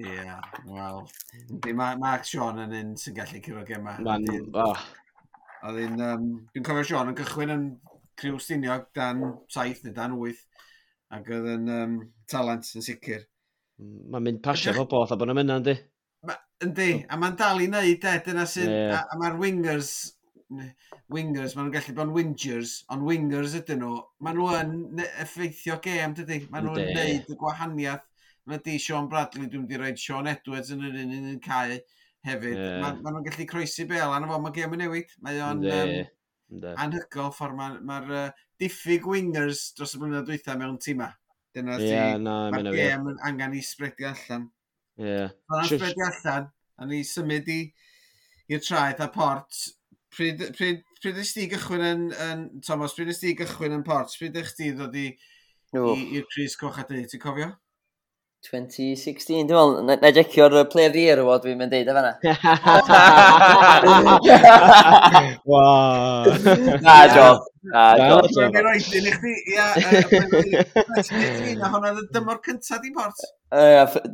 [0.00, 0.38] Ie, yeah,
[0.70, 1.00] wel.
[1.74, 4.18] Mae Mark Sean yn un sy'n gallu curo gem yma.
[4.62, 4.84] Oh.
[5.66, 7.64] Oedd un, um, dwi'n cofio Sean yn cychwyn yn
[8.20, 10.44] criw stiniog dan saith neu dan wyth,
[11.16, 11.96] ac oedd yn um,
[12.30, 13.26] talent yn sicr.
[13.80, 15.76] Mae'n mynd pasio fo both a bod yn mynd yndi.
[16.60, 18.68] Yndi, a mae'n dal i wneud, de, dyna sy'n...
[18.68, 18.98] Yeah.
[18.98, 19.92] A, a mae'r wingers,
[21.08, 25.78] wingers, maen nhw'n gallu bod yn wingers, ond wingers ydyn nhw, maen nhw yn effeithio
[25.86, 26.42] gêm, dydy?
[26.52, 28.04] Maen nhw'n gwneud y gwahaniaeth.
[28.50, 31.80] Mae di Sean Bradley, dwi'n di roed Sean Edwards yn yr un un cae
[32.28, 32.52] hefyd.
[32.52, 32.78] Yeah.
[32.84, 35.16] Maen ma nhw'n gallu croesi bel, anna fo, mae gêm yn newid.
[35.24, 35.64] Mae o'n...
[35.64, 35.96] Um,
[36.50, 38.28] anhygol ffordd mae'r ma uh,
[38.60, 41.10] diffyg wingers dros y blynyddoedd dwytha mewn tîma.
[41.54, 44.46] Dyna yeah, di, no, mae'r gêm yn angen i spredio allan.
[45.00, 45.06] Ie.
[45.06, 45.32] Yeah.
[45.50, 47.60] Mae'n spredio allan, a ni symud i
[48.50, 49.64] i'r traeth a port.
[50.10, 54.14] Pryd, pryd, pryd ys ti gychwyn yn, yn, Thomas, pryd ys ti gychwyn yn port?
[54.18, 55.08] Pryd ys ti ddod i
[55.78, 57.52] i'r Cris Coch a Dyn, ti'n cofio?
[58.40, 61.90] 2016, dwi'n meddwl, na, na jecio'r uh, Player of the Year award fi'n mynd deud
[61.92, 62.12] efo na.
[65.44, 66.24] Wow.
[66.80, 67.50] Na, joc.
[67.68, 68.30] Na, joc.
[68.32, 69.66] Dwi'n roed i chdi, ia,
[71.60, 73.20] na hwnna dymor cyntaf di port.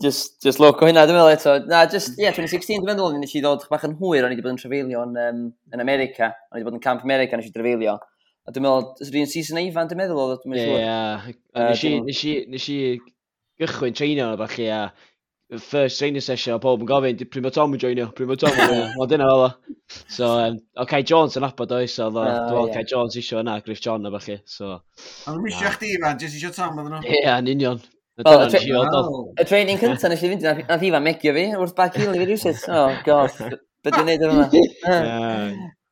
[0.02, 1.56] Just, just look o hynna, dwi'n meddwl eto.
[1.70, 4.36] Na, just, ie, yeah, 2016, dwi'n meddwl, nes i ddod bach yn hwyr, o'n i
[4.36, 6.34] wedi bod yn trefeilio yn, um, yn America.
[6.50, 7.94] O'n i wedi bod yn Camp America, nes i drefeilio.
[8.46, 10.78] A dwi'n meddwl, yr un season eifan, dwi'n meddwl, dwi'n meddwl.
[10.82, 11.68] Ie,
[12.50, 12.80] nes i
[13.60, 17.74] gychwyn treinio a falle a first training session o pob yn gofyn, pryd mae Tom
[17.76, 19.50] yn joinio, pryd mae Tom yn joinio, ond dyna fel o.
[20.10, 22.72] So, um, o oh, Kai Jones yn abod oes, oedd o, uh, dwi'n yeah.
[22.74, 24.72] Kai Jones isio yna, Griff John a falle, so.
[25.30, 27.04] Ond wisio chdi, man, jyst isio Tom oedd nhw.
[27.06, 27.84] Ie, yn union.
[28.24, 32.14] Well, y training cyntaf nes i fynd, nath i fa megio fi, wrth back heel
[32.16, 32.62] i fi rhywsyd.
[32.72, 34.46] Oh, god, beth dwi'n neud yma?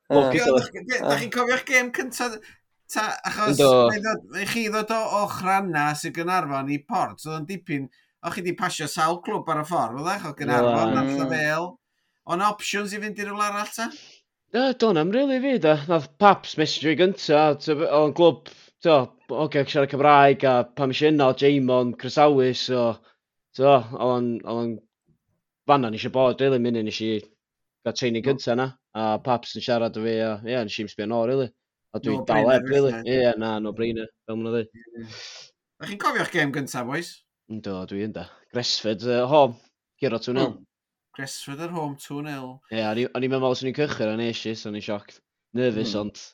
[0.09, 2.41] Da chi'n cofio'ch gêm cyntaf,
[2.93, 3.61] Ta, achos,
[4.33, 7.87] mae chi ddod o ochrana sy'n gynarfon i port, so yn dipyn,
[8.25, 10.99] o chi di pasio sawl clwb ar y ffordd, oeddech, o gynarfon, yeah.
[10.99, 11.71] nath fel.
[12.29, 13.89] O'n options i fynd i rhywle arall ta?
[14.55, 15.79] Da, do'n am rili really, fi, da.
[15.89, 17.41] Nath paps messenger i gynta,
[18.01, 18.53] o'n glwb,
[18.85, 19.01] to,
[19.33, 22.87] oge, okay, siarad Cymraeg, a pam eisiau yno, Jamon, Chris Awys, so,
[23.57, 23.75] to,
[24.11, 24.77] o'n o'n,
[25.69, 27.13] fanna nes i bod, rili, really, mynd nes i
[27.85, 30.93] gael training gynta na, a paps yn siarad o fi, a ie, yeah, nes i'n
[30.93, 31.49] sbio nôl, rili.
[31.49, 31.57] Really.
[31.95, 32.93] A dwi'n no dal eb, really.
[33.07, 34.65] Ie, yeah, na, no brainer, fel mwyn o ddi.
[35.79, 37.11] A chi'n cofio'ch gêm gyntaf, boys?
[37.63, 38.25] Do, dwi'n da.
[38.55, 39.55] Gresford, uh, home,
[40.03, 40.57] giro 2-0.
[41.15, 42.49] Gresford ar home 2-0.
[42.73, 45.21] Ie, yeah, o'n i'n meddwl sy'n i'n cychwyn o'n eisiau, so o'n i'n sioct.
[45.55, 46.01] Nervous, mm.
[46.03, 46.25] ond...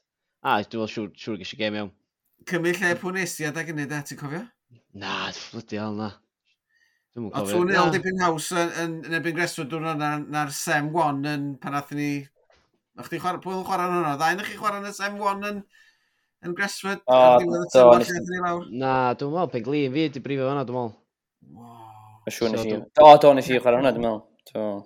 [0.40, 1.92] A, dwi'n meddwl siŵr siwr gysi gêm iawn.
[2.49, 4.42] Cymru lle pwn estiad ag yna, da, e, ti'n cofio?
[4.96, 6.11] Na, fflydi al, na.
[7.37, 10.88] A 2-0 dipyn haws yn, yn, yn, yn ebyn Gresford dwi'n na'r na, na sem
[10.88, 12.12] 1 yn pan athyn ni
[12.96, 14.14] Na chdi chwarae, pwy'n chwarae yn hwnna.
[14.20, 15.61] Dda, chi chwarae yn SM1 yn,
[16.46, 17.03] yn Gresford?
[17.07, 17.20] O,
[17.74, 17.85] do.
[18.70, 20.96] Na, dwi'n meddwl, pen glin fi di brifo fanna, dwi'n meddwl.
[21.57, 22.31] Wow.
[22.31, 22.79] Siwn nes i.
[22.98, 24.81] Do, do, nes i chwarae hwnna, dwi'n meddwl.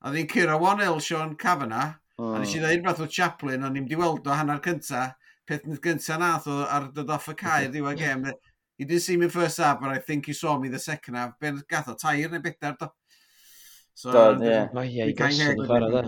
[0.00, 1.96] A ddi'n cyrra 1-0 Sean Kavanagh.
[2.20, 2.38] A hmm.
[2.42, 5.08] nes i ddweud rhywbeth o Chaplin, o'n i'n di weld o hanner cynta.
[5.48, 8.26] Peth gynta nath o ar dod off y cae ddiwedd gem.
[8.78, 11.32] He didn't see me first half, but I think he saw me the second half.
[11.40, 12.88] Ben gath o tair neu bedar do.
[13.94, 14.60] So, do, ie.
[14.72, 16.04] O, ie, i gosod o chwarae da.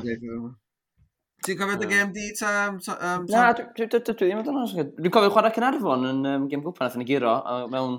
[1.43, 2.53] Ti'n cofio dy gem di ta?
[2.71, 4.93] Um, Na, dwi ddim yn dweud.
[4.99, 7.33] Dwi'n cofio chwarae Cynarfon yn um, gem gwpan athyn ni giro
[7.73, 7.97] mewn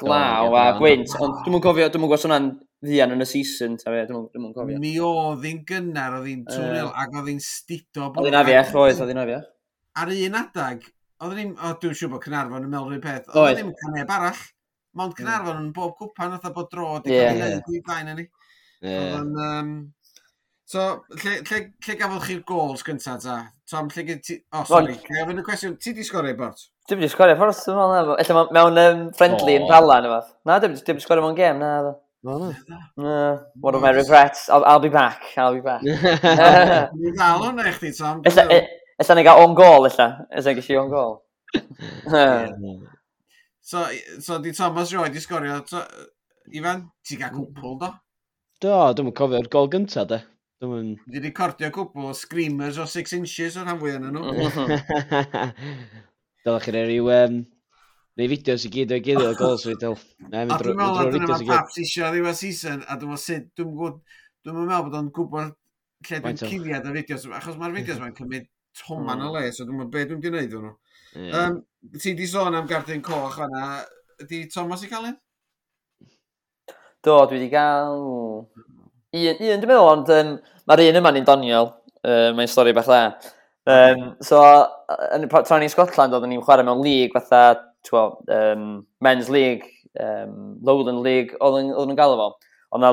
[0.00, 1.12] glaw a gwynt.
[1.20, 2.48] Ond dwi'n cofio, dwi'n gwybod hwnna'n
[2.86, 4.78] ddian yn y season, ta fe, dwi'n cofio.
[4.80, 8.08] Mi oedd hi'n gynnar, oedd hi'n twnnel ac oedd hi'n stido.
[8.14, 9.50] Oedd hi'n afiach, oedd, oedd hi'n afiach.
[9.98, 10.88] Ar un adag,
[11.26, 14.40] oedd hi'n, O, dwi'n siŵr bod Cynarfon yn melrwy'n peth, oedd hi'n caneb arall.
[14.40, 15.02] Hmm.
[15.02, 18.22] Mond Cynarfon yn bob cwpan, oedd bod dro, di cael ei wneud i blaen yn
[18.22, 18.28] ni.
[20.68, 20.82] So,
[21.22, 23.36] lle, lle, lle gafodd chi'r gols gyntaf ta?
[23.70, 24.34] Tom, lle gyd ti...
[24.52, 26.66] O, oh, sori, lle gafon y cwestiwn, ti di sgorio i bort?
[26.90, 28.18] Dim wedi sgorio bort, dwi'n meddwl, efo.
[28.20, 30.28] Ella mewn um, friendly yn pala neu fath.
[30.44, 31.72] Na, dim wedi sgorio mewn gêm, na.
[31.86, 31.94] Ddo.
[32.28, 32.52] No, no.
[33.00, 34.50] No, one of my regrets.
[34.50, 35.80] I'll, I'll be back, I'll be back.
[37.00, 38.20] Ni'n dal o'n eich ti, Tom.
[38.28, 38.62] Ella e,
[39.00, 40.12] ni gael on goal, ella.
[40.28, 41.22] Ella gysi on goal.
[43.68, 43.88] So,
[44.20, 45.62] so di Thomas Roy di sgorio.
[45.64, 45.80] So,
[46.52, 47.94] Ifan, ti gael gwmpl, do?
[48.60, 50.26] Do, dwi'n cofio'r gol gyntaf, de.
[50.62, 50.96] Dwi'n...
[51.06, 54.32] Di recordio cwbl o screamers o 6 inches o'r rhan fwy yn nhw.
[56.44, 57.14] Dylech chi'n rhyw...
[57.14, 57.38] Um,
[58.18, 59.94] Neu fideos i gyd o'i gyd o'r gols fi dal.
[60.26, 63.68] A dwi'n meddwl na dyna mae paps isio ddiwa season, a dwi'n meddwl sut, dwi'n
[63.76, 64.00] gwybod,
[64.42, 65.52] dwi'n meddwl bod o'n gwybod
[66.08, 68.48] lle dwi'n cuddiad y fideos, achos mae'r fideos mae'n cymryd
[68.80, 69.28] toman mm.
[69.28, 70.74] o le, so dwi'n meddwl beth dwi'n di wneud hwnnw.
[71.38, 71.60] Um,
[72.02, 73.62] ti di sôn am Gardyn Coch fanna,
[74.26, 75.16] ydi Thomas i cael un?
[77.06, 78.02] Do, dwi wedi gael
[79.08, 80.30] Un, un dwi'n meddwl, ond um,
[80.68, 81.70] mae'r un yma'n un Doniol.
[82.04, 83.30] Uh, mae'n stori bach dda.
[83.68, 84.40] Um, so,
[85.16, 87.56] yn, tra ni'n Scotland, oedden ni'n chwarae mewn league, fatha,
[87.88, 88.66] twa, um,
[89.04, 89.64] men's league,
[90.00, 92.28] um, Lowland League, oedden nhw'n galw fo.
[92.76, 92.92] Ond na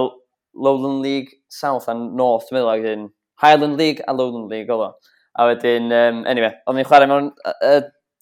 [0.56, 3.06] Lowland League South and North, dwi'n meddwl, ac wedyn
[3.44, 5.14] Highland League a Lowland League oedd o.
[5.36, 7.78] A wedyn, um, anyway, oedden ni'n chwarae mewn y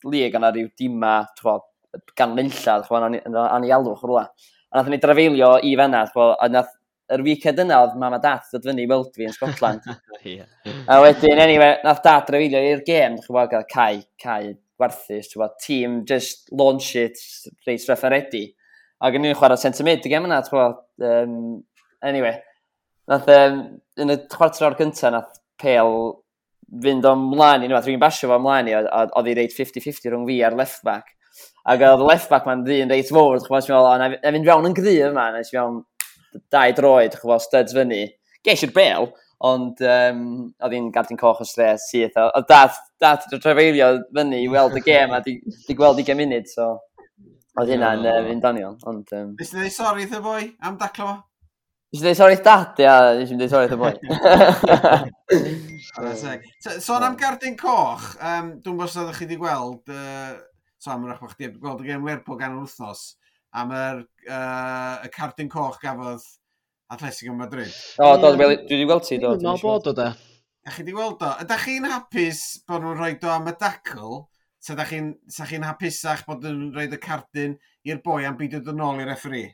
[0.10, 1.60] lig, ond na rhyw dima, twa,
[2.17, 4.29] gan nillad, chwa, anialwch o'r rhywle.
[4.73, 6.73] A nath ni drafeilio i fenna, chwa, a nath
[7.13, 9.86] yr weekend yna oedd mam a dat ddod fyny i weld fi yn Scotland.
[10.28, 10.49] yeah.
[10.89, 15.38] A wedyn, anyway, nath dad drafeilio i'r gêm, dwi'n gwybod, gael cae, cae gwerthus, ti'n
[15.38, 17.21] gwybod, tîm just launch it,
[17.67, 18.43] reis reit referedi.
[19.04, 21.38] A gen i'n chwarae centre mid, y gêm yna, ti'n gwybod, um,
[22.06, 22.39] anyway.
[23.12, 23.63] Nath, um,
[23.99, 26.19] yn y chwarter o'r gyntaf, nath Pale
[26.84, 30.39] fynd ymlaen i, nhw, rwy'n basio fo ymlaen i, oedd hi reit 50-50 rhwng fi
[30.45, 31.12] a'r left back.
[31.69, 34.49] Ac oedd y left back ma'n ddyn reit fawr, ti'n gwybod, ti'n meddwl, na fynd
[34.49, 35.82] fewn yn gryf yma, nes fewn
[36.54, 38.06] dau droed, chwbod, studs fyny.
[38.43, 39.12] Geis i'r bel,
[39.43, 40.24] ond um,
[40.63, 42.15] oedd hi'n gadw'n coch o stre syth.
[42.24, 46.08] Oedd dath, dath y trefeilio fyny i weld y gêm a di, di gweld i
[46.08, 46.78] gymunid, so
[47.60, 48.78] oedd hynna'n uh, fynd danion.
[48.89, 49.36] Ond, um...
[49.39, 51.15] Nes i ddweud sori the boi am daclo fo?
[51.93, 53.93] Nes i ddweud sori dad, ia, nes i ddweud sori the boi.
[56.88, 60.32] Sôn am Gardyn Coch, um, dwi'n bod sydd oeddech chi wedi gweld, uh,
[60.82, 63.02] so am rach bod chdi wedi gweld y gêm Lerpwl gan yr wythnos,
[63.60, 66.26] am yr, uh, y cardyn coch gafodd
[66.94, 67.74] Atletico Madrid.
[67.98, 69.34] O, oh, do, dwi wedi gweld ti, do.
[69.38, 70.12] Dwi'n meddwl bod o, da.
[70.63, 71.32] A chi wedi gweld o.
[71.44, 74.22] Ydych chi'n hapus bod nhw'n rhoi do am y dacl?
[74.63, 77.58] Ta da chi'n chi hapusach bod nhw'n rhoi y cardyn
[77.89, 79.50] i'r boi am byd yn ôl i'r referee?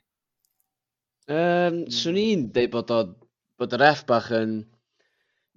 [1.30, 2.26] Um, swn hmm.
[2.26, 3.00] i'n deud bod, o,
[3.60, 4.62] bod y ref bach yn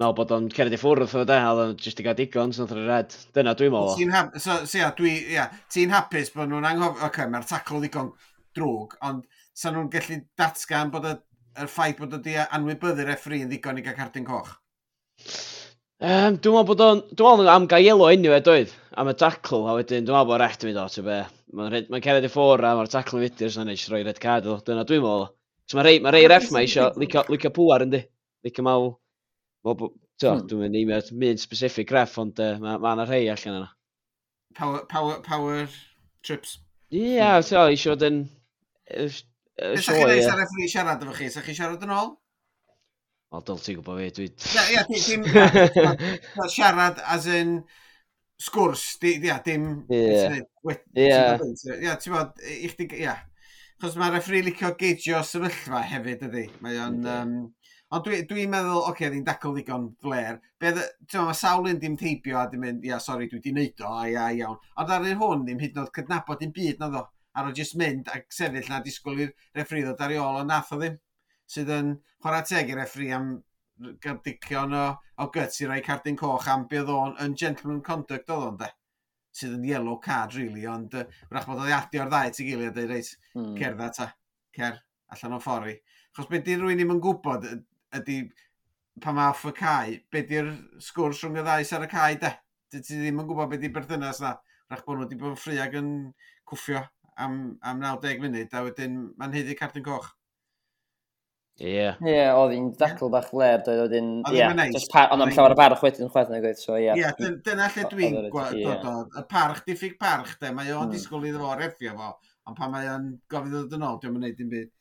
[0.01, 2.17] meddwl bod o'n cered i ffwrdd wrth e, o de, a oedd jyst i gael
[2.19, 3.17] digon, sy'n rhaid red.
[3.37, 3.97] Dyna dwi'n meddwl.
[3.99, 6.97] Ti'n hapus, so, so, yeah, dwi, yeah, hapus bod nhw'n anghof...
[6.99, 8.11] Oce, okay, mae'r tacl ddigon
[8.59, 9.25] drwg, ond
[9.57, 11.17] sa nhw'n gallu datgan bod y,
[11.62, 14.55] y ffaith bod ydi anwybyddu'r referee yn ddigon i gael cardyn coch?
[16.03, 17.01] Um, dwi'n meddwl bod o'n...
[17.15, 20.43] Dwi'n meddwl am gaelo enw e doedd, am y tackle, a wedyn dwi'n meddwl bod
[20.43, 21.19] rhaid yn mynd o, ti'n be.
[21.59, 24.49] Mae'n ma cered i ffwr a mae'r tackle yn fydyr sy'n eisiau rhoi red card
[24.51, 25.29] o, dyna dwi'n meddwl.
[25.71, 28.03] So mae rei, ma rei ref mae eisiau licio licio pŵar yndi,
[28.43, 28.91] licio mawl.
[29.62, 30.43] Hmm.
[30.51, 33.61] Dwi'n mynd i mewn mynd specific ref, ond uh, mae ma yna ma rhai allan
[33.61, 33.71] yna.
[34.59, 35.69] Power, power, power
[36.27, 36.59] trips.
[36.91, 38.25] Ie, yeah, ti'n eisiau fod yn
[38.97, 39.29] y sioe...
[39.63, 41.31] Ydych chi'n reis siarad efo chi?
[41.31, 42.13] Sa'ch chi siarad yn ôl?
[43.33, 44.29] Wel, dyl ti'n gwybod fi, dwi...
[44.75, 45.27] Ia, dim
[46.55, 47.59] siarad as in
[48.43, 49.69] sgwrs, ia, dim...
[49.93, 50.41] Ia,
[50.99, 51.97] ia.
[52.01, 53.17] ti'n bod, i chdi, ia.
[53.83, 56.47] Chos mae'r effri licio geidio sefyllfa hefyd ydy.
[56.65, 57.01] Mae o'n...
[57.09, 57.33] Um,
[57.93, 60.39] ond dwi'n dwi meddwl, oce, okay, ddi'n dacl ddigon fler.
[60.61, 60.75] Be,
[61.09, 63.91] ti'n mae sawl un dim teibio a dim mynd, ia, sori, dwi di neud o,
[63.97, 64.61] a ia, iawn.
[64.81, 67.03] Ond ar un hwn, dim hyd yn oed cydnabod dim byd, na ddo
[67.38, 70.53] ar o jyst mynd ac sefyll na disgwyl i'r refri ddod ar ei ôl, ond
[70.53, 70.99] nath o ddim.
[71.53, 73.33] Sydd yn chwarae teg i'r refri am
[74.03, 74.85] gardigion o,
[75.23, 78.71] o gyts i roi cardyn coch am bydd o'n yn gentleman conduct oedd o'n de
[79.33, 82.88] sydd yn yellow card, really, ond uh, wrach bod oedd adio'r ddau ti gilydd ei
[82.90, 83.55] reit, mm.
[83.57, 84.09] cerdda ta,
[84.57, 84.79] cer,
[85.14, 85.77] allan o'n ffori.
[86.12, 87.47] Chos beth di rwy'n ddim yn gwybod
[87.99, 88.18] ydy
[89.01, 90.51] pa mae off y cae, beth di'r
[90.85, 92.33] sgwrs rhwng y ddau ar y cae, de?
[92.73, 94.35] Ti ddim yn gwybod beth di berthynas na,
[94.68, 95.95] wrach bod nhw wedi bod yn ffriag yn
[96.49, 96.85] cwffio
[97.16, 100.11] am, am 90 munud, a wedyn mae'n heiddi cartyn coch.
[101.61, 101.92] Ie.
[102.01, 104.11] Ie, oedd hi'n dacl bach led, oedd hi'n...
[104.33, 106.94] Ie, ond am llawer o barch wedyn chwedd na gweith, so ie.
[106.96, 107.11] Ie,
[107.44, 108.94] dyna lle dwi'n dod o.
[109.20, 110.94] Y parch, diffyg parch, de, mae o'n hmm.
[110.96, 112.14] disgwyl iddo fo refio fo,
[112.48, 114.72] ond pan mae o'n gofyn ddod yn ôl, diolch yn gwneud dim byd.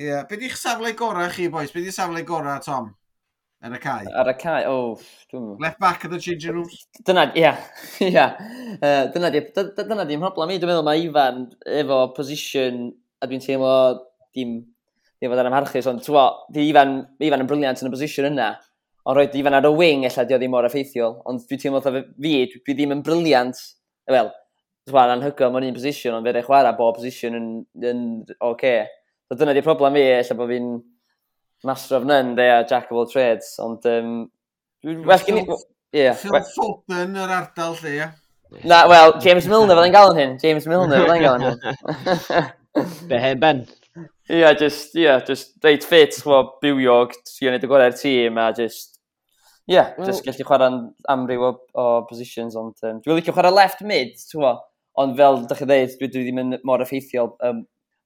[0.00, 1.74] Ie, beth i'ch safle gorau chi, boys?
[1.74, 2.92] Beth i'ch safle gorau, Tom?
[3.62, 4.06] Ar y cae?
[4.10, 4.98] Ar y cae, o.
[5.38, 6.68] Oh, Left back of the changing room.
[7.06, 7.52] Dyna, ia.
[8.00, 8.24] ia.
[8.82, 10.56] Uh, dyna di, dyna di'n problem i.
[10.58, 11.44] Dwi'n meddwl mae Ifan
[11.78, 12.88] efo position,
[13.22, 13.76] a dwi'n teimlo
[14.34, 14.56] dim,
[15.22, 18.50] dim fod ar amharchus, ond twa, di Ifan, Ifan yn briliant yn y position yna.
[19.06, 21.20] Ond roed Ifan ar y wing, ella di o ddim mor effeithiol.
[21.30, 23.62] Ond dwi'n teimlo fi, dwi ddim yn briliant,
[24.10, 24.34] wel,
[24.90, 28.50] dwi'n anhygoel mewn un position, ond fe rei chwarae bob position yn, yn oce.
[28.50, 28.88] Okay.
[29.30, 30.72] So dyna di problem fi, ella bod fi'n
[31.64, 33.84] master of none, de, a jack of all trades, ond...
[33.86, 34.30] Um,
[34.82, 35.46] well gen i...
[35.92, 36.08] Ie.
[36.16, 36.38] Phil.
[36.54, 38.08] Fulton yr ardal lle, ie.
[38.68, 40.32] Na, wel, James Milner fydda'n gael yn hyn.
[40.40, 42.50] James Milner fydda'n gael yn hyn.
[43.10, 43.62] Be hen ben.
[44.30, 48.40] Ie, yeah, just, ie, yeah, just reit fit, chwa, bywiog, trio wneud y gorau'r tîm,
[48.40, 48.96] a just,
[49.68, 50.78] Ie, yeah, well, just gallu chwarae'n
[51.12, 54.46] amryw o, o positions, ond um, dwi'n licio chwarae left mid, ti'n
[55.02, 57.60] ond fel, da chi dweud, dwi, dwi ddim yn mor effeithiol, um,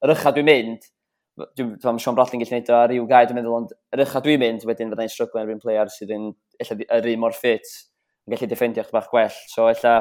[0.05, 0.91] yr ychad dwi'n mynd,
[1.37, 4.25] dwi'n meddwl Sean Bradley'n gallu gwneud o ar ryw gael, dwi'n meddwl, ond yr uchaf
[4.25, 6.31] dwi'n mynd, wedyn fyddai'n stryglen yr un player sydd yn,
[6.65, 7.69] yr un mor ffit,
[8.25, 9.37] yn gallu defendio eich bach gwell.
[9.53, 9.99] So, ella,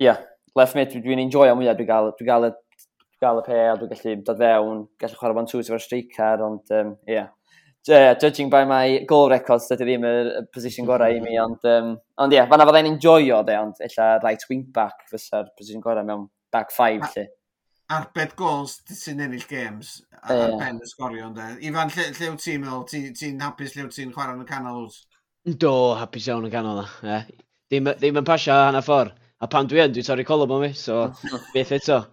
[0.00, 0.22] ie, yeah,
[0.56, 3.82] left mid, dwi'n enjoy o mwyaf, dwi'n gael, dwi gael, y, dwi gael y pêl,
[3.82, 7.20] dwi'n gallu dod fewn, gallu chwarae fan tŵs efo'r streicar, ond, um, ia.
[7.20, 7.30] Yeah.
[8.14, 12.32] judging by my goal records, dydy ddim y position gorau i mi, ond, um, ond
[12.32, 16.06] ie, yeah, fanna fyddai'n enjoy o, de, ond illa, right wing back fysa'r position gorau
[16.06, 17.28] mewn back five, lle
[17.90, 20.58] arbed gols sy'n ennill games ar yeah.
[20.60, 21.30] ben y sgorio.
[21.60, 22.84] Ifan, lle, lle wyt ti'n meddwl?
[22.88, 25.00] Ti'n ti hapus lle wyt ti'n chwarae yn y canol wyt?
[25.64, 26.86] Do, hapus iawn yn canol na.
[27.02, 27.44] E.
[27.72, 29.18] Ddim, ddim yn pasio hana ffordd.
[29.42, 31.08] A pan dwi yn, dwi'n torri colwm o mi, so
[31.54, 32.04] beth eto.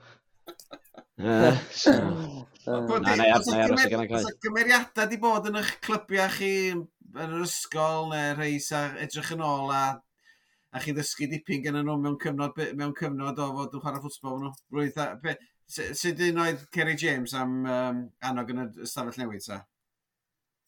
[1.20, 1.94] Uh, so,
[2.66, 4.30] na, na, ar, na, aros gan y cael.
[4.46, 6.86] Gymeriadau di bod yn eich clybiau chi yn
[7.20, 9.84] yr ysgol neu reis a edrych yn ôl a
[10.74, 14.42] a chi ddysgu dipyn gen nhw mewn cyfnod, mewn cyfnod o fod yn chwarae ffwtsbol
[14.42, 14.52] nhw.
[14.74, 15.38] Rwy'n
[15.70, 19.60] Sut un oedd Kerry James am um, annog yn y stafell newid, sa?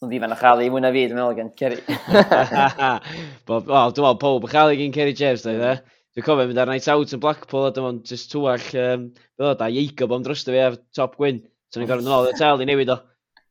[0.01, 1.79] Ond ddim yn achalu mwy na fi, dwi'n meddwl gen Kerry.
[3.49, 5.81] Wel, dwi'n meddwl pob achalu gen Kerry James, dwi'n meddwl.
[5.81, 5.97] E.
[6.11, 9.07] Dwi'n cofio mynd ar night out yn Blackpool, a dwi'n just twall, um,
[9.39, 11.41] fel da, Jacob am drosto fi ar top gwyn.
[11.71, 12.99] So ni'n gorfod yn ôl, dwi'n tel i newid o.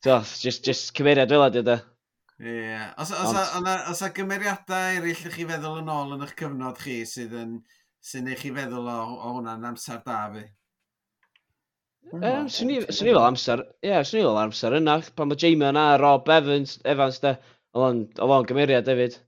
[0.07, 1.91] Just, just cymeriad fel ydy, dwi'n e.
[2.41, 2.79] Ie.
[2.97, 6.79] Os, os, os, os a gymeriadau eraill ych chi feddwl yn ôl yn eich cyfnod
[6.81, 7.59] chi sydd yn
[8.01, 10.47] sy'n eich chi feddwl o, o hwnna'n amser da fi?
[12.11, 15.69] Um, swn i fel amser, ie, yeah, swn i fel amser yna, pan mae Jamie
[15.71, 17.37] yna, Rob Evans, Evans de,
[17.79, 19.19] oedd o'n gymeriad hefyd.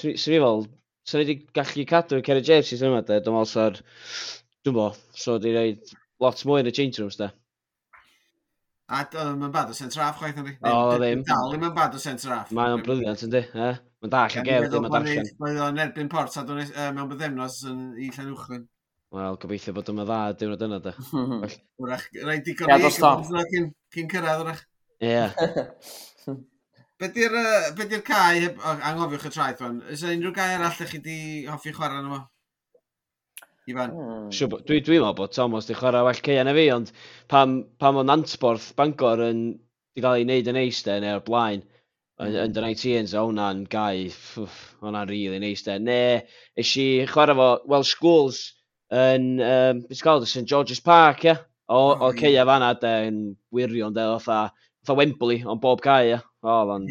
[0.00, 0.66] Swn i fel,
[1.08, 3.80] swn i wedi gallu cadw Kerry James i yma de, dwi'n meddwl sa'r,
[4.66, 7.30] dwi'n bo, so di reid lot mwy yn y change rooms de.
[8.90, 10.56] A mae'n bad o centre half chwaith ynddi?
[10.66, 11.22] O, ddim.
[11.28, 12.50] Dal ddim yn bad o centre half.
[12.58, 13.70] Mae o'n briliant yndi, e?
[14.02, 15.30] Mae'n dall yn gerdd, mae'n darllen.
[15.40, 18.66] Mae o'n erbyn port a dwi'n mewn bythefnos yn i Llanwchlen.
[19.10, 20.92] Wel, gobeithio bod yma dda diwrnod yna, da.
[21.82, 23.64] Wrach, rhaid i gofio i cyn,
[23.96, 24.60] cyn cyrraedd, wrach.
[25.02, 25.24] Ie.
[27.00, 31.16] Be di'r cae, anghofiwch y traeth fan, ys unrhyw gae arall ydych chi di
[31.48, 32.20] hoffi chwarae yna fo?
[33.72, 33.96] Ifan?
[33.96, 34.28] Hmm.
[34.36, 36.94] Siw, dwi, dwi meddwl bod Thomas di chwarae well ceia na fi, ond
[37.32, 39.42] pam, pam o'n Antborth Bangor yn
[39.96, 41.66] di gael ei wneud yn eis de, neu o'r blaen,
[42.20, 42.62] yn hmm.
[42.62, 44.06] 19s, o hwnna'n gae,
[44.36, 45.80] hwnna'n rili really neis de.
[45.82, 46.00] Ne,
[46.54, 48.44] eisiau chwarae fo Welsh Schools,
[48.90, 51.30] yn, um, beth gael, St George's Park, ie?
[51.30, 51.44] Yeah?
[51.70, 53.18] O, oh, o ceia fanna, de, yn
[53.54, 54.40] wirion, de, otha,
[54.82, 56.18] otha Wembley, ond bob cae, ie?
[56.42, 56.88] O, oedd o'n,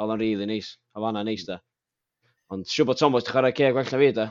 [0.00, 1.58] oedd o'n rili neis, a fanna neis, de.
[2.54, 4.26] Ond siw bod Thomas chwarae ceia gwella fi, de.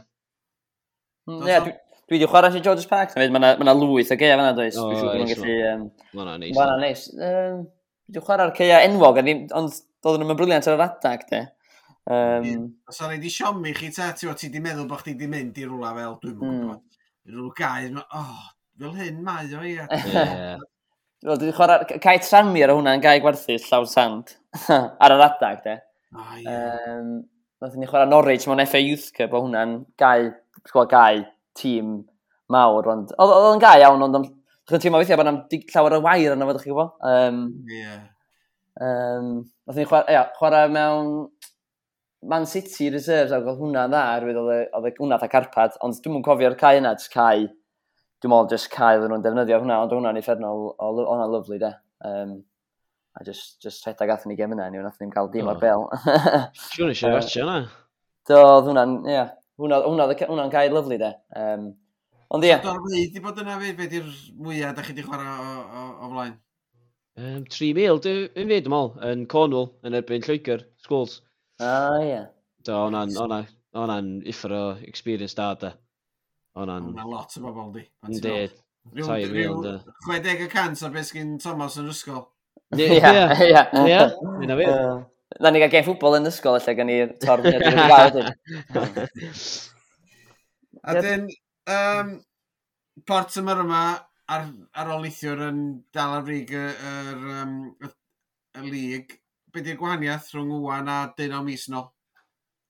[1.30, 1.76] Mm, ie, dwi,
[2.10, 4.80] dwi wedi chwarae St George's Park, mae yna ma lwyth o ceia fanna, does?
[4.82, 5.90] O, dwi'n gallu...
[6.16, 6.58] Fanna neis.
[6.58, 7.14] Fanna nice.
[7.14, 11.44] Dwi wedi chwarae'r ceia enwog, ond doedden nhw'n briliant ar yr adag, de.
[12.04, 15.62] Um, Os o'n i di siomi chi ta, ti wedi meddwl bod chdi wedi mynd
[15.62, 16.66] i rwla fel, dwi'n mwyn hmm.
[16.66, 17.00] gwybod
[17.30, 18.38] rhyw gair, oh,
[18.80, 19.76] fel hyn mae o, ie.
[19.80, 20.28] ia.
[21.24, 22.00] Wel, dwi wedi chwarae...
[22.04, 24.36] Cai trami ar hwnna'n yn gai gwerthu llawn sand
[24.74, 25.78] ar yr adag, de.
[26.14, 26.48] O, oh, ie.
[26.52, 27.12] Um,
[27.64, 30.34] Nath ni chwarae Norwich mewn FA Youth Cup o hwnna'n gai,
[30.68, 31.24] sgwad gai,
[31.56, 32.02] tîm
[32.52, 32.90] mawr.
[32.92, 36.46] Ond, oedd o'n gai iawn, ond Dwi'n teimlo weithiau bod yna llawer o wair yna
[36.48, 36.92] fod chi'n gwybod.
[37.04, 38.04] Um, yeah.
[38.80, 39.26] um,
[39.68, 41.10] Nath ni chwarae, ia, chwarae mewn
[42.24, 46.26] Man City reserves a gael hwnna dda, rwy'n oedd hwnna dda carpad, ond dwi'n mwyn
[46.26, 47.46] cofio'r cae yna, jyst cae,
[48.24, 51.72] dwi'n mwyn jyst cae ddyn nhw'n defnyddio hwnna, ond hwnna'n effernol, hwnna'n lyflu de.
[52.08, 52.36] Um,
[53.20, 55.54] a just, just rhedeg athyn ni gem yna, ni wnaethon ni'n cael dim oh.
[55.54, 55.88] ar bel.
[56.72, 57.58] Siwr eisiau fatio yna.
[58.30, 61.12] Do, oedd hwnna'n, ie, yeah, hwnna'n hwnna, hwnna cae lyflu de.
[61.44, 61.68] Um,
[62.34, 62.54] ond ie.
[62.56, 63.12] Yeah.
[63.14, 64.08] Di bod yna fe, fe di'r
[64.40, 66.40] mwyaf da chi di chwarae o, o, o flaen?
[67.20, 71.20] Um, 3 mil, dwi'n fi, dwi'n meddwl, yn Cornwall, yn erbyn Lloegr, Schools.
[71.62, 72.20] O, ie.
[72.66, 73.40] Do, o'na'n ona,
[73.78, 73.98] ona
[74.30, 75.74] iffer o experience da, da.
[76.60, 76.92] O'na'n...
[76.96, 77.84] Mae lot o bobl di.
[78.08, 78.36] Ynddi.
[79.00, 79.78] Tai real, da.
[80.10, 82.26] 60% o beth sgyn Thomas yn ysgol.
[82.76, 83.00] Ie, ie,
[83.48, 83.64] ie.
[83.86, 84.02] ie.
[84.42, 84.70] Dyna fi.
[85.42, 88.20] Na ni gael gen ffwbol yn ysgol, lle gan ni'r torfyn i'r gawd.
[90.84, 91.30] A dyn,
[91.74, 92.16] um,
[93.08, 93.84] Portimer yma, yma,
[94.36, 94.48] ar,
[94.78, 95.60] ar ôl lithiwr yn
[95.96, 96.66] dal ar frig y,
[97.42, 97.56] um,
[98.60, 99.16] y lig,
[99.54, 101.84] be di'r gwahaniaeth rhwng wwan a dyn o mis no?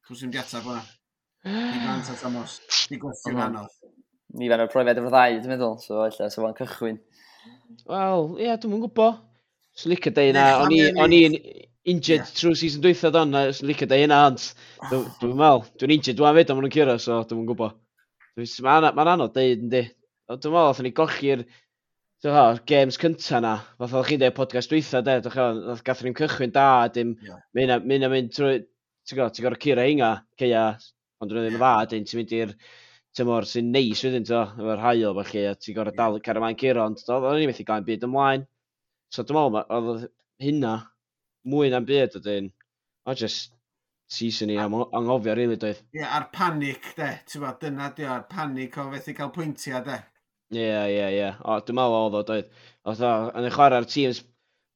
[0.04, 0.82] Pwy sy'n di atab hwnna?
[1.48, 2.58] Ni gant at amos.
[2.92, 3.72] Di gwestiwn anodd.
[4.36, 7.00] Ni fan o'r profiad efo ddau, dwi'n meddwl, so efallai, so fan cychwyn.
[7.88, 9.22] Wel, ie, yeah, dwi'n gwybod.
[9.80, 12.36] Swn licio dweud na, o'n i'n injured yeah.
[12.36, 14.10] trwy season dwytha don, a swn licio dweud oh.
[14.10, 14.48] yna, ond
[15.22, 17.80] dwi'n meddwl, dwi'n injured dwi'n fyd am nhw'n curo, so dwi'n gwybod.
[18.68, 19.86] Mae'n anodd dweud, yndi.
[20.34, 21.48] Dwi'n meddwl, oedd ni golchi'r
[22.24, 26.08] Dwi'n fawr, games cynta na, fath o'ch chi'n dweud podcast dweitha, de, dwi'n fawr, gathon
[26.08, 27.42] ni'n cychwyn da, a dim, yeah.
[27.58, 28.62] mynd a mynd, mynd trwy,
[29.04, 30.62] ti'n gwybod, ti'n gorau cura einga, ceia,
[31.20, 32.54] ond dwi'n ddim yn dda, dyn, ti'n mynd i'r
[33.20, 36.86] tymor sy'n neis wedyn, to, efo'r hael, felly, a ti'n gorau dal car yma'n cura,
[36.88, 38.48] ond o'n i'n methu gael byd ymlaen.
[39.12, 40.08] So dwi'n meddwl, oedd
[40.48, 40.74] hynna,
[41.52, 42.50] mwy na'n byd, ydyn,
[43.04, 43.52] o just,
[44.08, 45.84] season i am anghofio, rili, really, doedd.
[45.92, 49.84] Ie, yeah, a'r panic, de, ti'n bod, dyna di o'r panic o fethu cael pwyntiau,
[49.92, 50.00] de.
[50.54, 51.34] Ie, ie, ie.
[51.42, 52.64] O, dwi'n meddwl oedd o, doedd.
[52.90, 54.24] Oedd o, yn y chwarae'r teams,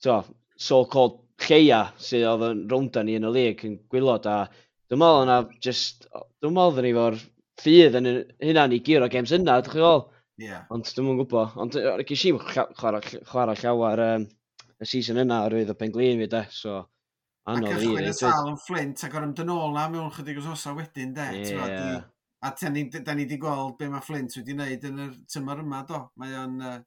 [0.04, 0.20] to,
[0.68, 4.38] so-called lleia sydd oedd yn rownda ni yn y lig yn gwylod a
[4.90, 6.08] dwi'n meddwl yna just,
[6.42, 7.18] dwi'n meddwl ni fo'r
[7.62, 8.10] ffydd yn
[8.42, 10.06] hynna ni gyr o games yna, dwi'n chi'n
[10.38, 10.68] Yeah.
[10.70, 11.76] Ond dwi'n mwyn gwybod, ond
[12.06, 14.28] ges i chwarae llawer um,
[14.78, 16.76] y season yna ar oherwydd o Penglin e, fi de, so
[17.50, 17.72] anodd i ni.
[17.74, 20.76] Ac ychwyd y sal yn Flint, ac o'r ymdyn ôl na mewn chydig os osa
[20.78, 22.04] wedyn de, yeah.
[22.46, 25.64] A da ni, da ni wedi gweld be mae Flint wedi wneud yn y tymor
[25.64, 26.04] yma, do.
[26.22, 26.58] Mae o'n...
[26.62, 26.78] Uh,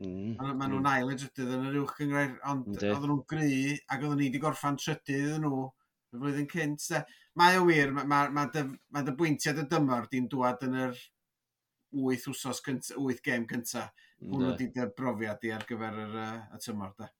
[0.00, 0.36] mm.
[0.40, 0.90] Maen nhw'n mm.
[0.92, 3.50] ail edrydydd yn yr uwch gyngrair, ond oedden nhw'n gry
[3.84, 5.66] ac oedden ni wedi gorffan trydydd yn nhw
[6.14, 6.86] y flwyddyn cynt.
[6.94, 7.02] De.
[7.40, 10.80] Mae o wir, mae, mae, mae, dy, mae dy bwyntiad y dymor di'n dwad yn
[10.86, 10.96] yr
[11.94, 13.88] 8 wsos cynta, 8 gêm cynta.
[14.24, 17.10] Hwnnw di dy brofiad i ar gyfer yr, uh, y tymor, da.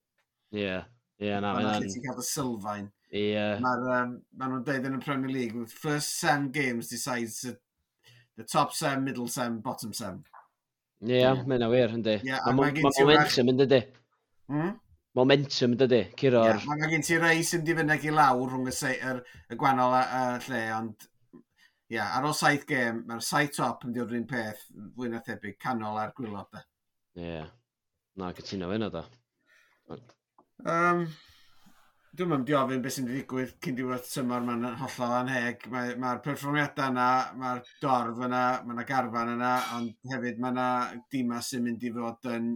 [0.54, 1.28] Ie, ie.
[1.28, 1.82] Yeah, na, mae'n...
[1.82, 2.88] lle Ti'n cael y sylfaen.
[3.10, 3.26] Ie.
[3.34, 3.60] Yeah.
[3.62, 7.44] Mae um, nhw'n deud yn y Premier League, first seven games decides
[8.36, 10.22] the top sem, middle sem, bottom sem.
[11.04, 11.44] Ie, yeah, yeah.
[11.48, 12.16] mae'n awyr, yndi.
[12.24, 13.80] Mae ma, ma, ma momentum yn dydy.
[14.50, 14.76] Hmm?
[15.18, 16.44] Momentum yn dydy, curo.
[16.48, 19.20] Yeah, mae gen ti rei sy'n difynneg i lawr rhwng y, se, er,
[19.52, 21.08] y gwannol a, a lle, ond
[21.92, 24.64] yeah, ar ôl saith gêm, mae'r saith top yn dio'r un peth
[24.96, 26.62] fwy na thebyg, canol a'r gwylod.
[27.18, 27.52] Ie, yeah.
[28.20, 29.04] na, gytuno fe yna da.
[30.64, 31.06] Um,
[32.14, 35.64] Dwi'n mynd i ofyn beth sy'n digwydd cyn diwedd tymor mae'n hollol anheg.
[35.72, 37.06] Mae'r mae, perfformiadau yna,
[37.40, 40.66] mae'r dorf yna, mae yna garfan yna, ond hefyd mae yna
[41.10, 42.52] dima sy'n mynd i fod yn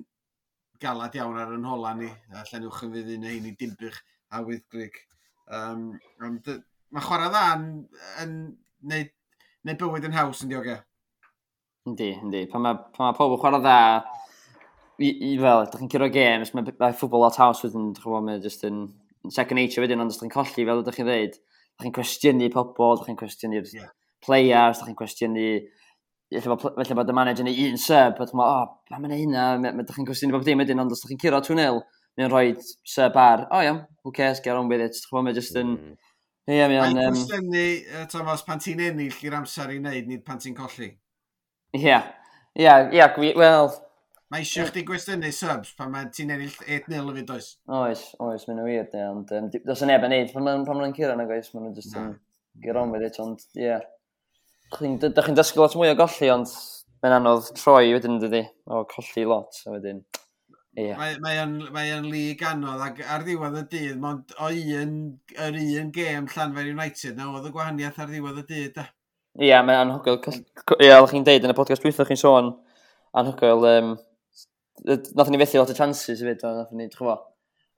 [0.84, 3.98] galad iawn ar yn hola ni, a llen uwch yn fydd un ein i dimbych
[4.30, 5.00] a wyddgrig.
[5.50, 5.82] Um,
[6.28, 6.52] ond
[6.94, 7.66] mae chwarae dda yn,
[8.22, 8.38] yn
[8.94, 9.12] neud,
[9.66, 10.78] neud bywyd yn haws yn diogau.
[11.90, 12.44] Yndi, yndi.
[12.54, 13.76] Pan mae, pan mae pobl chwarae dda,
[15.02, 18.14] i, i fel, ydych chi'n curo games, mae, mae ffwbl lot haws wedyn, ydych chi'n
[18.14, 18.82] bod, mae jyst yn
[19.34, 22.48] second nature wedyn, ond os ydych chi'n colli, fel ydych chi'n dweud, ydych chi'n cwestiynu
[22.54, 23.92] pobl, ydych chi'n cwestiynu'r yeah.
[24.24, 25.50] players, ydych chi'n cwestiynu...
[26.28, 29.96] Felly bod y manager yn un sub, ydych chi'n meddwl, o, pa mae'n hynna, ydych
[29.96, 31.80] chi'n cwestiynu bob dim wedyn, ond os ydych chi'n curo 2-0,
[32.18, 32.52] mi'n rhoi
[32.94, 34.96] sub ar, o oh, iawn, who cares, get on with it.
[34.98, 35.74] Ydych chi'n meddwl, just yn...
[35.76, 35.98] Mm.
[36.48, 36.94] Ie, mi o'n...
[36.96, 37.66] Mae'n cwestiynu,
[38.12, 40.92] Thomas, pan ti'n ennill i'r amser i wneud, nid pan ti'n colli.
[41.76, 41.98] Ie,
[42.56, 43.72] ie, ie, wel,
[44.28, 47.46] Mae eisiau chdi gwestiynu subs pan mae ti'n ennill 8-0 y fyd oes.
[47.72, 49.04] Oes, oes, mae'n wir, ie.
[49.08, 52.10] Ond um, dos yn ebyn neud, pan mae'n pan curo na goes, mae'n just yn
[52.60, 53.78] gyron with it, ond ie.
[54.68, 56.52] Da chi'n dysgu lot mwy o golli, ond
[57.00, 60.02] mae'n anodd troi wedyn dydy, o colli lot, a wedyn.
[60.76, 60.90] Ie.
[61.24, 64.92] Mae o'n lig anodd, ac ar ddiwedd y dydd, mond o un,
[65.46, 68.84] yr un gêm Llanfair United, na oedd y gwahaniaeth ar ddiwedd y dydd, da.
[69.40, 70.20] Ie, mae'n anhygoel,
[70.84, 72.52] ie, chi'n deud yn y podcast dwi'n chi'n sôn,
[73.16, 73.96] anhygoel, um,
[74.86, 77.18] nath ni fethu lot o chances hefyd, nath ni, ddech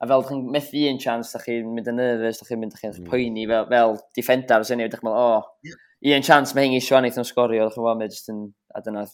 [0.01, 2.95] A fel chi'n methu un chance, da chi'n mynd yn nervous, da chi'n mynd, chi'n
[2.95, 3.09] mm.
[3.11, 5.75] poeni, fel, fel defender, sy'n ei wneud, o, oh,
[6.15, 8.81] un chance mae hyn eisiau annaeth yn sgorio, da chi'n meddwl, mae jyst yn, a
[8.81, 9.05] dyna,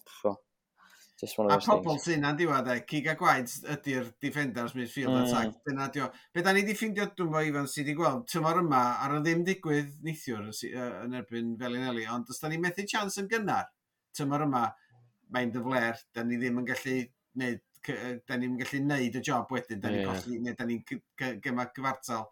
[1.19, 4.75] Just one of those a pobl sy'n na'n diwedd e, cig a gwaed ydy'r defenders
[4.77, 5.23] midfield mm.
[5.23, 5.55] attack.
[5.65, 6.11] Dyna dio.
[6.33, 9.21] Be da ni di ffindio, dwi'n fawr Ifan, sydd wedi gweld tymor yma ar y
[9.25, 13.65] ddim digwydd neithiwr yn erbyn Felinelli, ond os da ni methu chance yn gynnar
[14.19, 14.67] tymor yma,
[15.33, 17.63] mae'n dyfler, da ni ddim yn gallu wneud
[18.27, 20.09] da ni'n gallu neud y job wedyn, da ni'n yeah.
[20.09, 22.25] colli, neu da ni'n gyma gyfartal.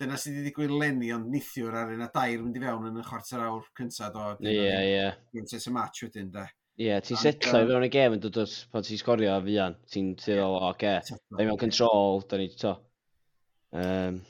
[0.00, 2.98] Dyna sydd wedi digwydd lenni, ond nithiwr ar un a dair mynd i fewn yn
[2.98, 4.24] y chwarter awr cyntaf do.
[4.50, 5.06] Ie, ie.
[5.36, 6.48] Gyntaf y match wedyn, da.
[6.80, 9.40] Ie, yeah, ti'n setlo i fewn y gem yn dod o'r pan ti'n sgorio a
[9.44, 9.76] fian.
[9.92, 12.76] Ti'n teddol, o, ge, da ni mewn control, da ni to.
[13.72, 14.22] Um,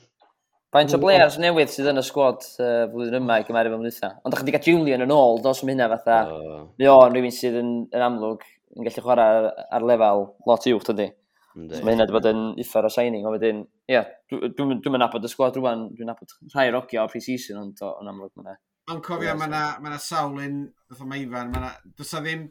[0.73, 4.13] Faint o players newydd sydd yn y sgwad uh, flwyddyn yma i gymeru fel mwynhau.
[4.25, 6.19] Ond da chi wedi cael Julian yn ôl, dos am hynna fatha.
[6.33, 6.63] Uh.
[6.81, 8.41] Mi o'n rhywun sydd yn, yn amlwg
[8.77, 11.11] yn gallu chwarae ar, ar lefel lot uwch, dydy.
[11.53, 13.59] So mae hynna wedi bod yn uffar o signing, ond wedyn,
[13.91, 13.99] ie,
[14.31, 18.09] dwi'n dwi, dwi nabod y sgwad rwan, dwi'n nabod rhai rogiau o pre-season, ond o'n
[18.09, 18.61] amlwg mae'n yna.
[18.89, 20.57] Ond cofio, mae yna ma sawl un,
[20.89, 22.47] fatha mae Ifan, mae yna, dwi'n sa ddim,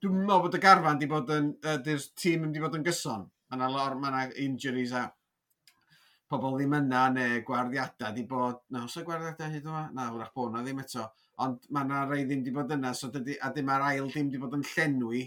[0.00, 3.28] dwi'n meddwl bod y garfan wedi bod yn, uh, di'r tîm wedi bod yn gyson.
[3.50, 5.04] Mae yna lor, mae yna injuries a
[6.32, 9.84] pobl ddim yna, neu gwarddiadau wedi bod, na, os y gwarddiadau hyd yma?
[9.92, 11.04] Na, wrach bod yna ddim eto
[11.44, 14.28] ond mae yna rei ddim wedi bod yna, so dydy, a dim mae'r ail ddim
[14.28, 15.22] wedi bod yn llenwi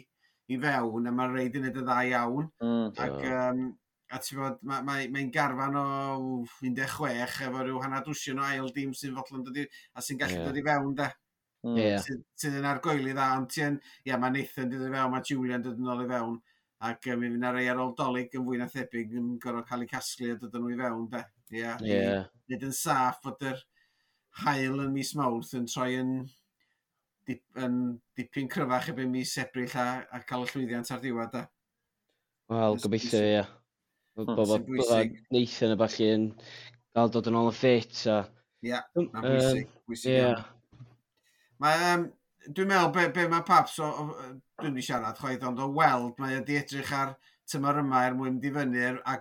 [0.54, 2.50] i fewn, a mae'r rei wedi gwneud y dda iawn.
[2.62, 3.64] Mm, ac, um,
[4.14, 5.86] a ti'n bod, mae'n mae, mae garfan o
[6.62, 10.40] 16 efo rhyw hanner dwsion o ail dim sy'n fodlon dod i, a sy'n gallu
[10.40, 10.48] yeah.
[10.50, 11.10] dod i fewn, da.
[11.64, 11.78] Mm.
[11.80, 12.08] Yeah.
[12.38, 15.82] Sydd yn argoeli dda, ond ti'n, ia, mae Nathan dod i fewn, mae Julian dod
[15.82, 16.40] yn ôl i fewn,
[16.84, 19.70] ac um, mi fydd yna rei ar ôl dolyg yn fwy na thebyg yn gorfod
[19.70, 21.24] cael eu casglu a dod yn nhw i fewn, da.
[21.54, 21.78] Ia.
[21.86, 22.26] Yeah.
[22.52, 23.62] Nid yn saff bod yr
[24.42, 26.14] hael yn mis mawrth yn troi yn,
[27.28, 27.76] dip, yn
[28.18, 31.38] dipyn cryfach ebyn mis ebryll a, a cael y llwyddiant ar ddiwedd.
[32.54, 33.44] Wel, gobeithio, ie.
[34.18, 34.60] Bobl
[35.34, 36.26] Nathan y falle yn
[36.94, 38.04] gael dod yn ôl y ffit.
[38.64, 39.72] Ie, mae'n bwysig.
[39.90, 40.44] bwysig yeah.
[41.64, 42.08] Mae, um,
[42.50, 44.28] dwi'n meddwl be, be mae paps, o, o,
[44.62, 47.16] dwi'n ni siarad chwaith, ond o weld, mae wedi edrych ar
[47.50, 49.18] tymor yma er mwyn mynd i fyny a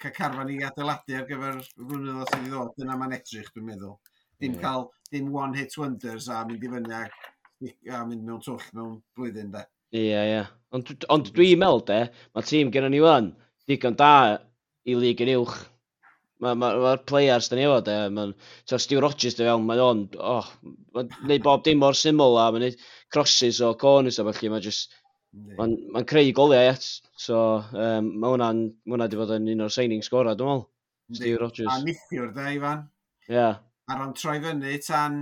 [0.00, 2.72] cael carfan i adeiladu ar gyfer flwyddyn sydd wedi ddod.
[2.78, 3.96] Dyna mae'n edrych, dwi'n meddwl.
[4.40, 4.62] Dim yeah.
[4.62, 7.04] cael dim one hit wonders a mynd i fyny a,
[7.96, 9.62] a mynd mewn twll mewn blwyddyn de.
[9.94, 10.34] Ie, yeah, ie.
[10.34, 10.52] Yeah.
[10.76, 12.02] Ond, ond dwi'n meddwl de,
[12.34, 13.30] mae tîm gen ni wan
[13.70, 14.12] digon da
[14.86, 15.56] i lig yn uwch.
[16.42, 18.34] Mae'r ma, ma, players dyn ni efo de, mae'n
[18.68, 20.50] so Steve Rogers dy fel, mae'n on, oh,
[20.92, 22.82] mae'n neud bob dim mor syml a mae'n neud
[23.14, 24.92] crosses o corners a felly, mae'n just,
[25.56, 26.84] mae'n ma creu goliau et.
[27.16, 27.38] So,
[27.72, 30.66] um, mae hwnna'n, mae hwnna di fod yn un o'r signing sgora, dwi'n meddwl.
[31.16, 31.72] Steve Rogers.
[31.72, 32.84] A nithiwr de, Ifan.
[33.30, 33.38] Ie.
[33.38, 33.62] Yeah
[33.92, 35.18] ar o'n troi fyny tan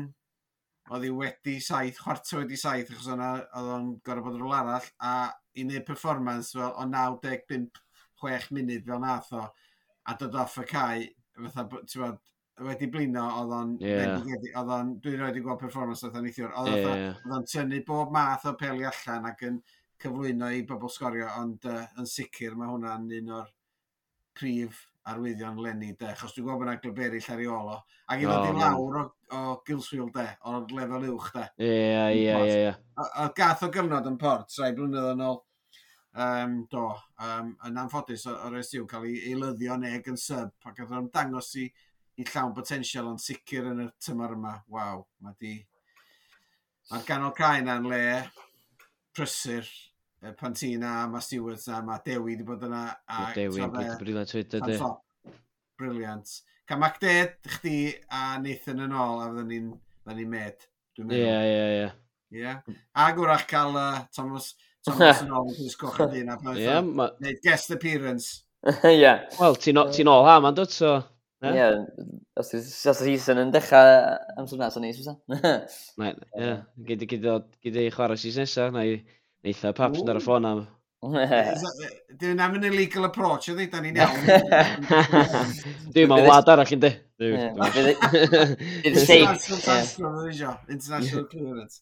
[0.92, 4.58] oedd hi wedi saith, chwarter wedi saith, achos o'na, oedd o'n gorau bod yn rhywle
[4.58, 5.14] arall, a
[5.56, 9.46] i wneud performance fel o 95-6 munud fel nath o,
[10.04, 11.06] a dod off y cae,
[11.38, 12.20] fatha, ti'n bod,
[12.68, 14.18] wedi blino, oedd o'n, yeah.
[14.60, 17.22] oedd o'n, dwi'n rhaid i gweld performance oedd o'n eithiwr, oedd yeah, yeah.
[17.34, 19.60] o'n tynnu bob math o peli allan ac yn
[20.04, 23.48] cyflwyno i bobl sgorio, ond uh, yn sicr mae hwnna'n un o'r
[24.36, 27.78] prif arwyddion lenni de, achos dwi'n gwybod bod yna glyberi eraill ar ôl o.
[28.12, 29.04] Ac i ddod i lawr o,
[29.36, 31.44] o Gilswil de, o'r lefel uwch de.
[31.60, 31.72] Ie,
[32.20, 32.54] ie, ie.
[32.68, 33.02] ie.
[33.04, 35.40] A gath o gyfnod yn port, rai blynedd yn ôl,
[36.26, 36.86] um, do,
[37.28, 41.52] um, yn anffodus o'r esiw cael ei eilyddio neg yn sub, ac oedd o'n dangos
[41.60, 41.68] i,
[42.20, 44.56] i llawn potensial ond sicr yn y tymor yma.
[44.72, 45.56] Waw, mae di...
[46.90, 48.04] Mae'r ganol cae na'n le
[49.16, 49.68] prysur
[50.32, 52.86] pan ti na, mae Stewart na, mae Dewi wedi bod yna.
[53.10, 53.64] A Dewi,
[54.00, 54.78] briliant wedi dydy.
[55.78, 56.36] Briliant.
[56.68, 59.66] Ca MacDed, chdi a Nathan yn ôl, a fydden ni'n
[60.16, 60.62] ni med.
[60.96, 61.26] Dwi'n meddwl.
[61.28, 61.88] Ie, ie,
[62.40, 62.54] ie.
[62.96, 64.54] A gwrach cael uh, Thomas,
[64.86, 67.10] Thomas yn ôl, dwi'n sgoch yn dyn, a yeah, ma...
[67.20, 68.46] neud guest appearance.
[68.88, 69.10] Ie.
[69.36, 70.96] Wel, ti'n ti ôl ha, ma'n dod, so...
[71.44, 71.74] Ie, yeah.
[72.40, 73.90] os yw'r season yn dechrau
[74.40, 75.18] amser nes o'n ni, sy'n sa?
[76.40, 76.54] Ie,
[76.88, 78.96] gyda i chwarae season nesaf, na i
[79.44, 80.60] Neitha, paps yn ar y ffôn am.
[82.20, 84.24] Dwi'n am yn illegal approach ydy, da ni'n iawn.
[85.92, 86.90] Dwi'n ma'n wlad arall ynddi.
[90.72, 91.76] International clearance.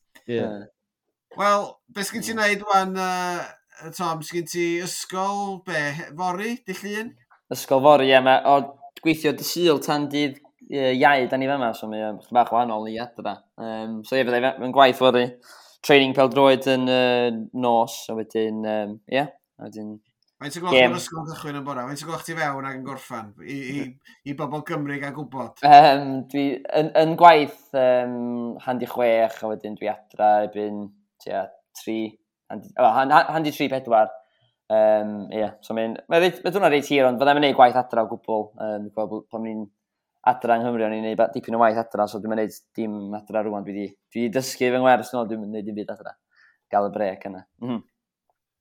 [1.39, 2.99] Wel, beth sgyn ti'n neud wan,
[3.95, 5.87] Tom, sgyn ti ysgol, be,
[6.19, 7.15] fori, di llun?
[7.55, 8.59] Ysgol fori, ie, mae o
[9.05, 12.99] gweithio dy syl tan dydd iau, da ni fe yma, so mae'n bach wahanol i
[13.07, 13.39] adra.
[13.55, 15.29] Um, so ie, fyddai'n gwaith fori
[15.87, 17.29] training pel droed yn uh,
[17.59, 19.97] nos, a wedyn, um, yeah, a wedyn...
[20.43, 21.85] Mae'n ti'n gweld yn ysgol ddechrau yn bora?
[21.87, 23.29] Mae'n ti'n gweld ti fewn ac yn gorffan?
[23.47, 23.83] I, i,
[24.31, 25.63] i bobl Gymru a gwybod?
[25.67, 26.47] Um, dwi,
[26.81, 28.17] yn, yn gwaith um,
[28.65, 30.89] handi chwech, a wedyn dwi adra ebyn
[31.23, 31.45] tia,
[31.79, 32.01] tri,
[32.51, 32.91] handi, oh,
[33.31, 34.11] handi tri pedwar.
[34.73, 35.99] Um, yeah, so mae'n...
[36.11, 38.49] Mae dwi'n reit hir, ond fyddai'n mynd i gwaith adra o gwbl.
[38.67, 39.63] Um, pan ni'n
[40.31, 43.43] adra yng Nghymru, o'n i'n gwneud dipyn o waith adra, so dwi'n gwneud dim adra
[43.47, 43.65] rwan.
[43.67, 46.15] Dwi wedi dysgu fy ngwers yn dwi'n gwneud dim byd adra.
[46.73, 47.47] Gael y brec yna.
[47.63, 47.89] Mm -hmm.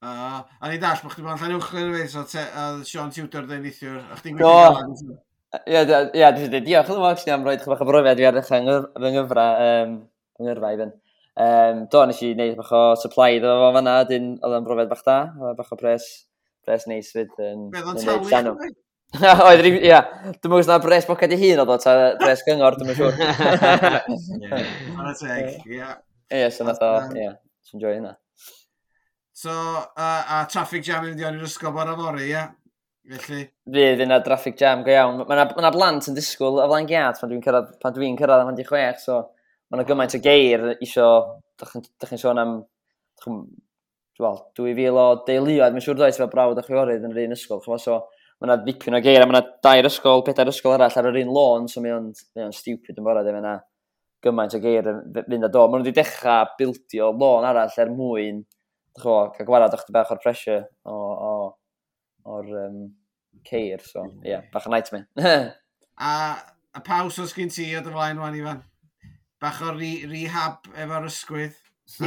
[0.01, 3.45] Uh, a ni dall, bych chdi bod yn llan uwch yn so uh, Sean Tudor
[3.45, 5.19] dweud neithiwr, a chdi'n gweithio
[5.51, 8.61] Ie, dwi'n dweud, diolch yn fawr am roed chybach o brofiad fi ar eich fy
[8.63, 9.93] nghyfra, um,
[10.39, 10.95] fy ngyrfa i fynd.
[11.45, 14.89] Um, do, nes i wneud bach o supply iddo fo fanna, dyn oedd yn brofiad
[14.89, 15.17] bach da,
[15.59, 16.07] bach o pres,
[16.65, 17.37] pres neis fyd.
[17.75, 18.55] Beth o'n talu?
[19.19, 19.99] Oedd rhyw, ia.
[20.39, 23.17] Dwi'n mwyn na bres bocad i hun oedd o, ta bres gyngor, dwi'n mwyn siŵr.
[24.95, 25.89] Mae'n y teg, ia.
[26.31, 27.33] Ie, so nath o, ia.
[27.67, 28.13] Sy'n joio hynna.
[29.41, 32.45] So, uh, a traffic jam yn dion i'r ysgol bora fori, ia?
[33.11, 33.41] Felly...
[33.75, 35.25] Fydd yna traffic jam go iawn.
[35.27, 38.55] Mae yna blant yn disgwyl o flaen giat pan dwi'n cyrraedd, pan dwi'n cyrraedd am
[38.55, 39.19] 16, so
[39.67, 41.09] mae yna gymaint o geir isio,
[41.59, 41.75] dych
[42.13, 42.55] chi'n sôn am,
[44.21, 47.65] wel, 2000 o deuluoedd, mae'n siŵr does fel brawd a chwiorydd yn yr un ysgol,
[47.81, 47.99] so
[48.41, 51.19] mae yna ddipyn o geir, a mae yna dair ysgol, pedair ysgol arall ar yr
[51.21, 53.59] un lôn, so mae o'n, mae on stupid yn bora, mae yna
[54.25, 55.67] gymaint o geir yn fynd a do.
[55.67, 58.41] Mae nhw wedi dechrau bildio lôn arall er mwyn,
[58.97, 60.97] dych o, cael gwarad o'ch bach o'r pressure o,
[61.29, 61.31] o,
[62.33, 62.81] o'r um,
[63.47, 65.05] ceir, so ie, yeah, bach o nightmare.
[66.09, 66.11] a,
[66.73, 68.65] a paws os gyn ti o dy flaen rwan, Ifan?
[69.41, 71.57] Bach o re rehab efo'r ysgwydd?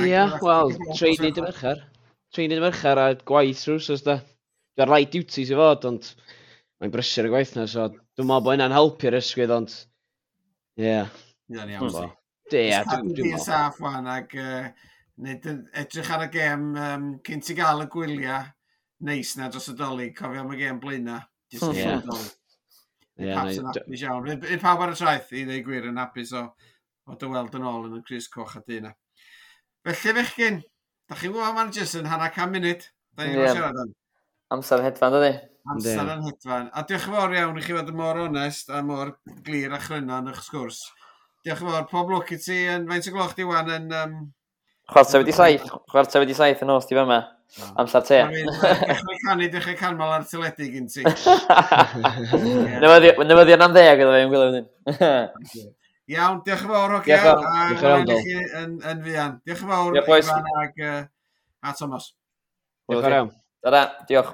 [0.02, 1.82] Ie, wel, treinig dy mercher.
[2.34, 4.18] Treinig dy mercher a gwaith rhyws os da.
[4.74, 6.08] Dwi'n rai duties i fod, ond
[6.82, 10.88] mae'n brysur y gwaith na, so dwi'n meddwl bod hynna'n helpu'r ysgwydd, ond ie.
[10.88, 11.14] Yeah.
[11.52, 12.10] Ie, ni amser.
[12.50, 13.38] Ie, dwi'n meddwl.
[13.44, 14.66] saff wan, ac uh,
[15.78, 18.50] edrych ar y gem um, cyn ti gael y gwyliau
[19.04, 21.20] neis na dros y doli, cofio am y gem blaenna.
[21.54, 22.26] Hmm.
[23.14, 23.30] Ie.
[23.30, 24.30] Paps yn hapus iawn.
[24.34, 26.48] Yn pawb ar y traeth i ddeu gwir yn hapus o,
[27.06, 28.90] o dy weld yn ôl yn y Cris Coch a Dyna.
[29.86, 30.62] Felly fechgyn,
[31.06, 32.82] da chi'n gwybod mae'n jyst yn hana cam munud.
[33.14, 33.52] Da ni'n yeah.
[33.54, 33.92] siarad am
[34.52, 35.32] amser hedfan, dydy?
[35.72, 36.68] Amser yn hedfan.
[36.76, 39.14] A diolch yn fawr iawn i chi fod yn mor onest a mor
[39.46, 40.80] glir a chryno yn eich sgwrs.
[41.44, 41.86] Diolch yn fawr.
[41.92, 42.58] Pob lwc i ti.
[42.74, 43.86] Yn, faint y gloch di wan yn...
[44.00, 44.18] Um...
[44.90, 45.64] Chwarter wedi saith.
[45.88, 47.22] Chwarter wedi saith yn os di fyma.
[47.80, 48.18] Amser te.
[48.34, 51.04] Dechrau canu, dechrau canmol ar teledu gyn ti.
[52.82, 54.68] Newyddion am ddeg iddo fe, yn gwylio fyddin.
[56.14, 57.24] Iawn, diolch yn fawr o gael.
[57.24, 58.82] Diolch yn fawr.
[58.90, 59.38] Yn fian.
[59.46, 59.94] Diolch yn fawr.
[59.94, 60.58] Diolch yn fawr.
[60.64, 60.98] Ag, uh,
[61.64, 62.10] a Thomas.
[62.90, 63.94] Diolch yn fawr.
[64.10, 64.32] Diolch.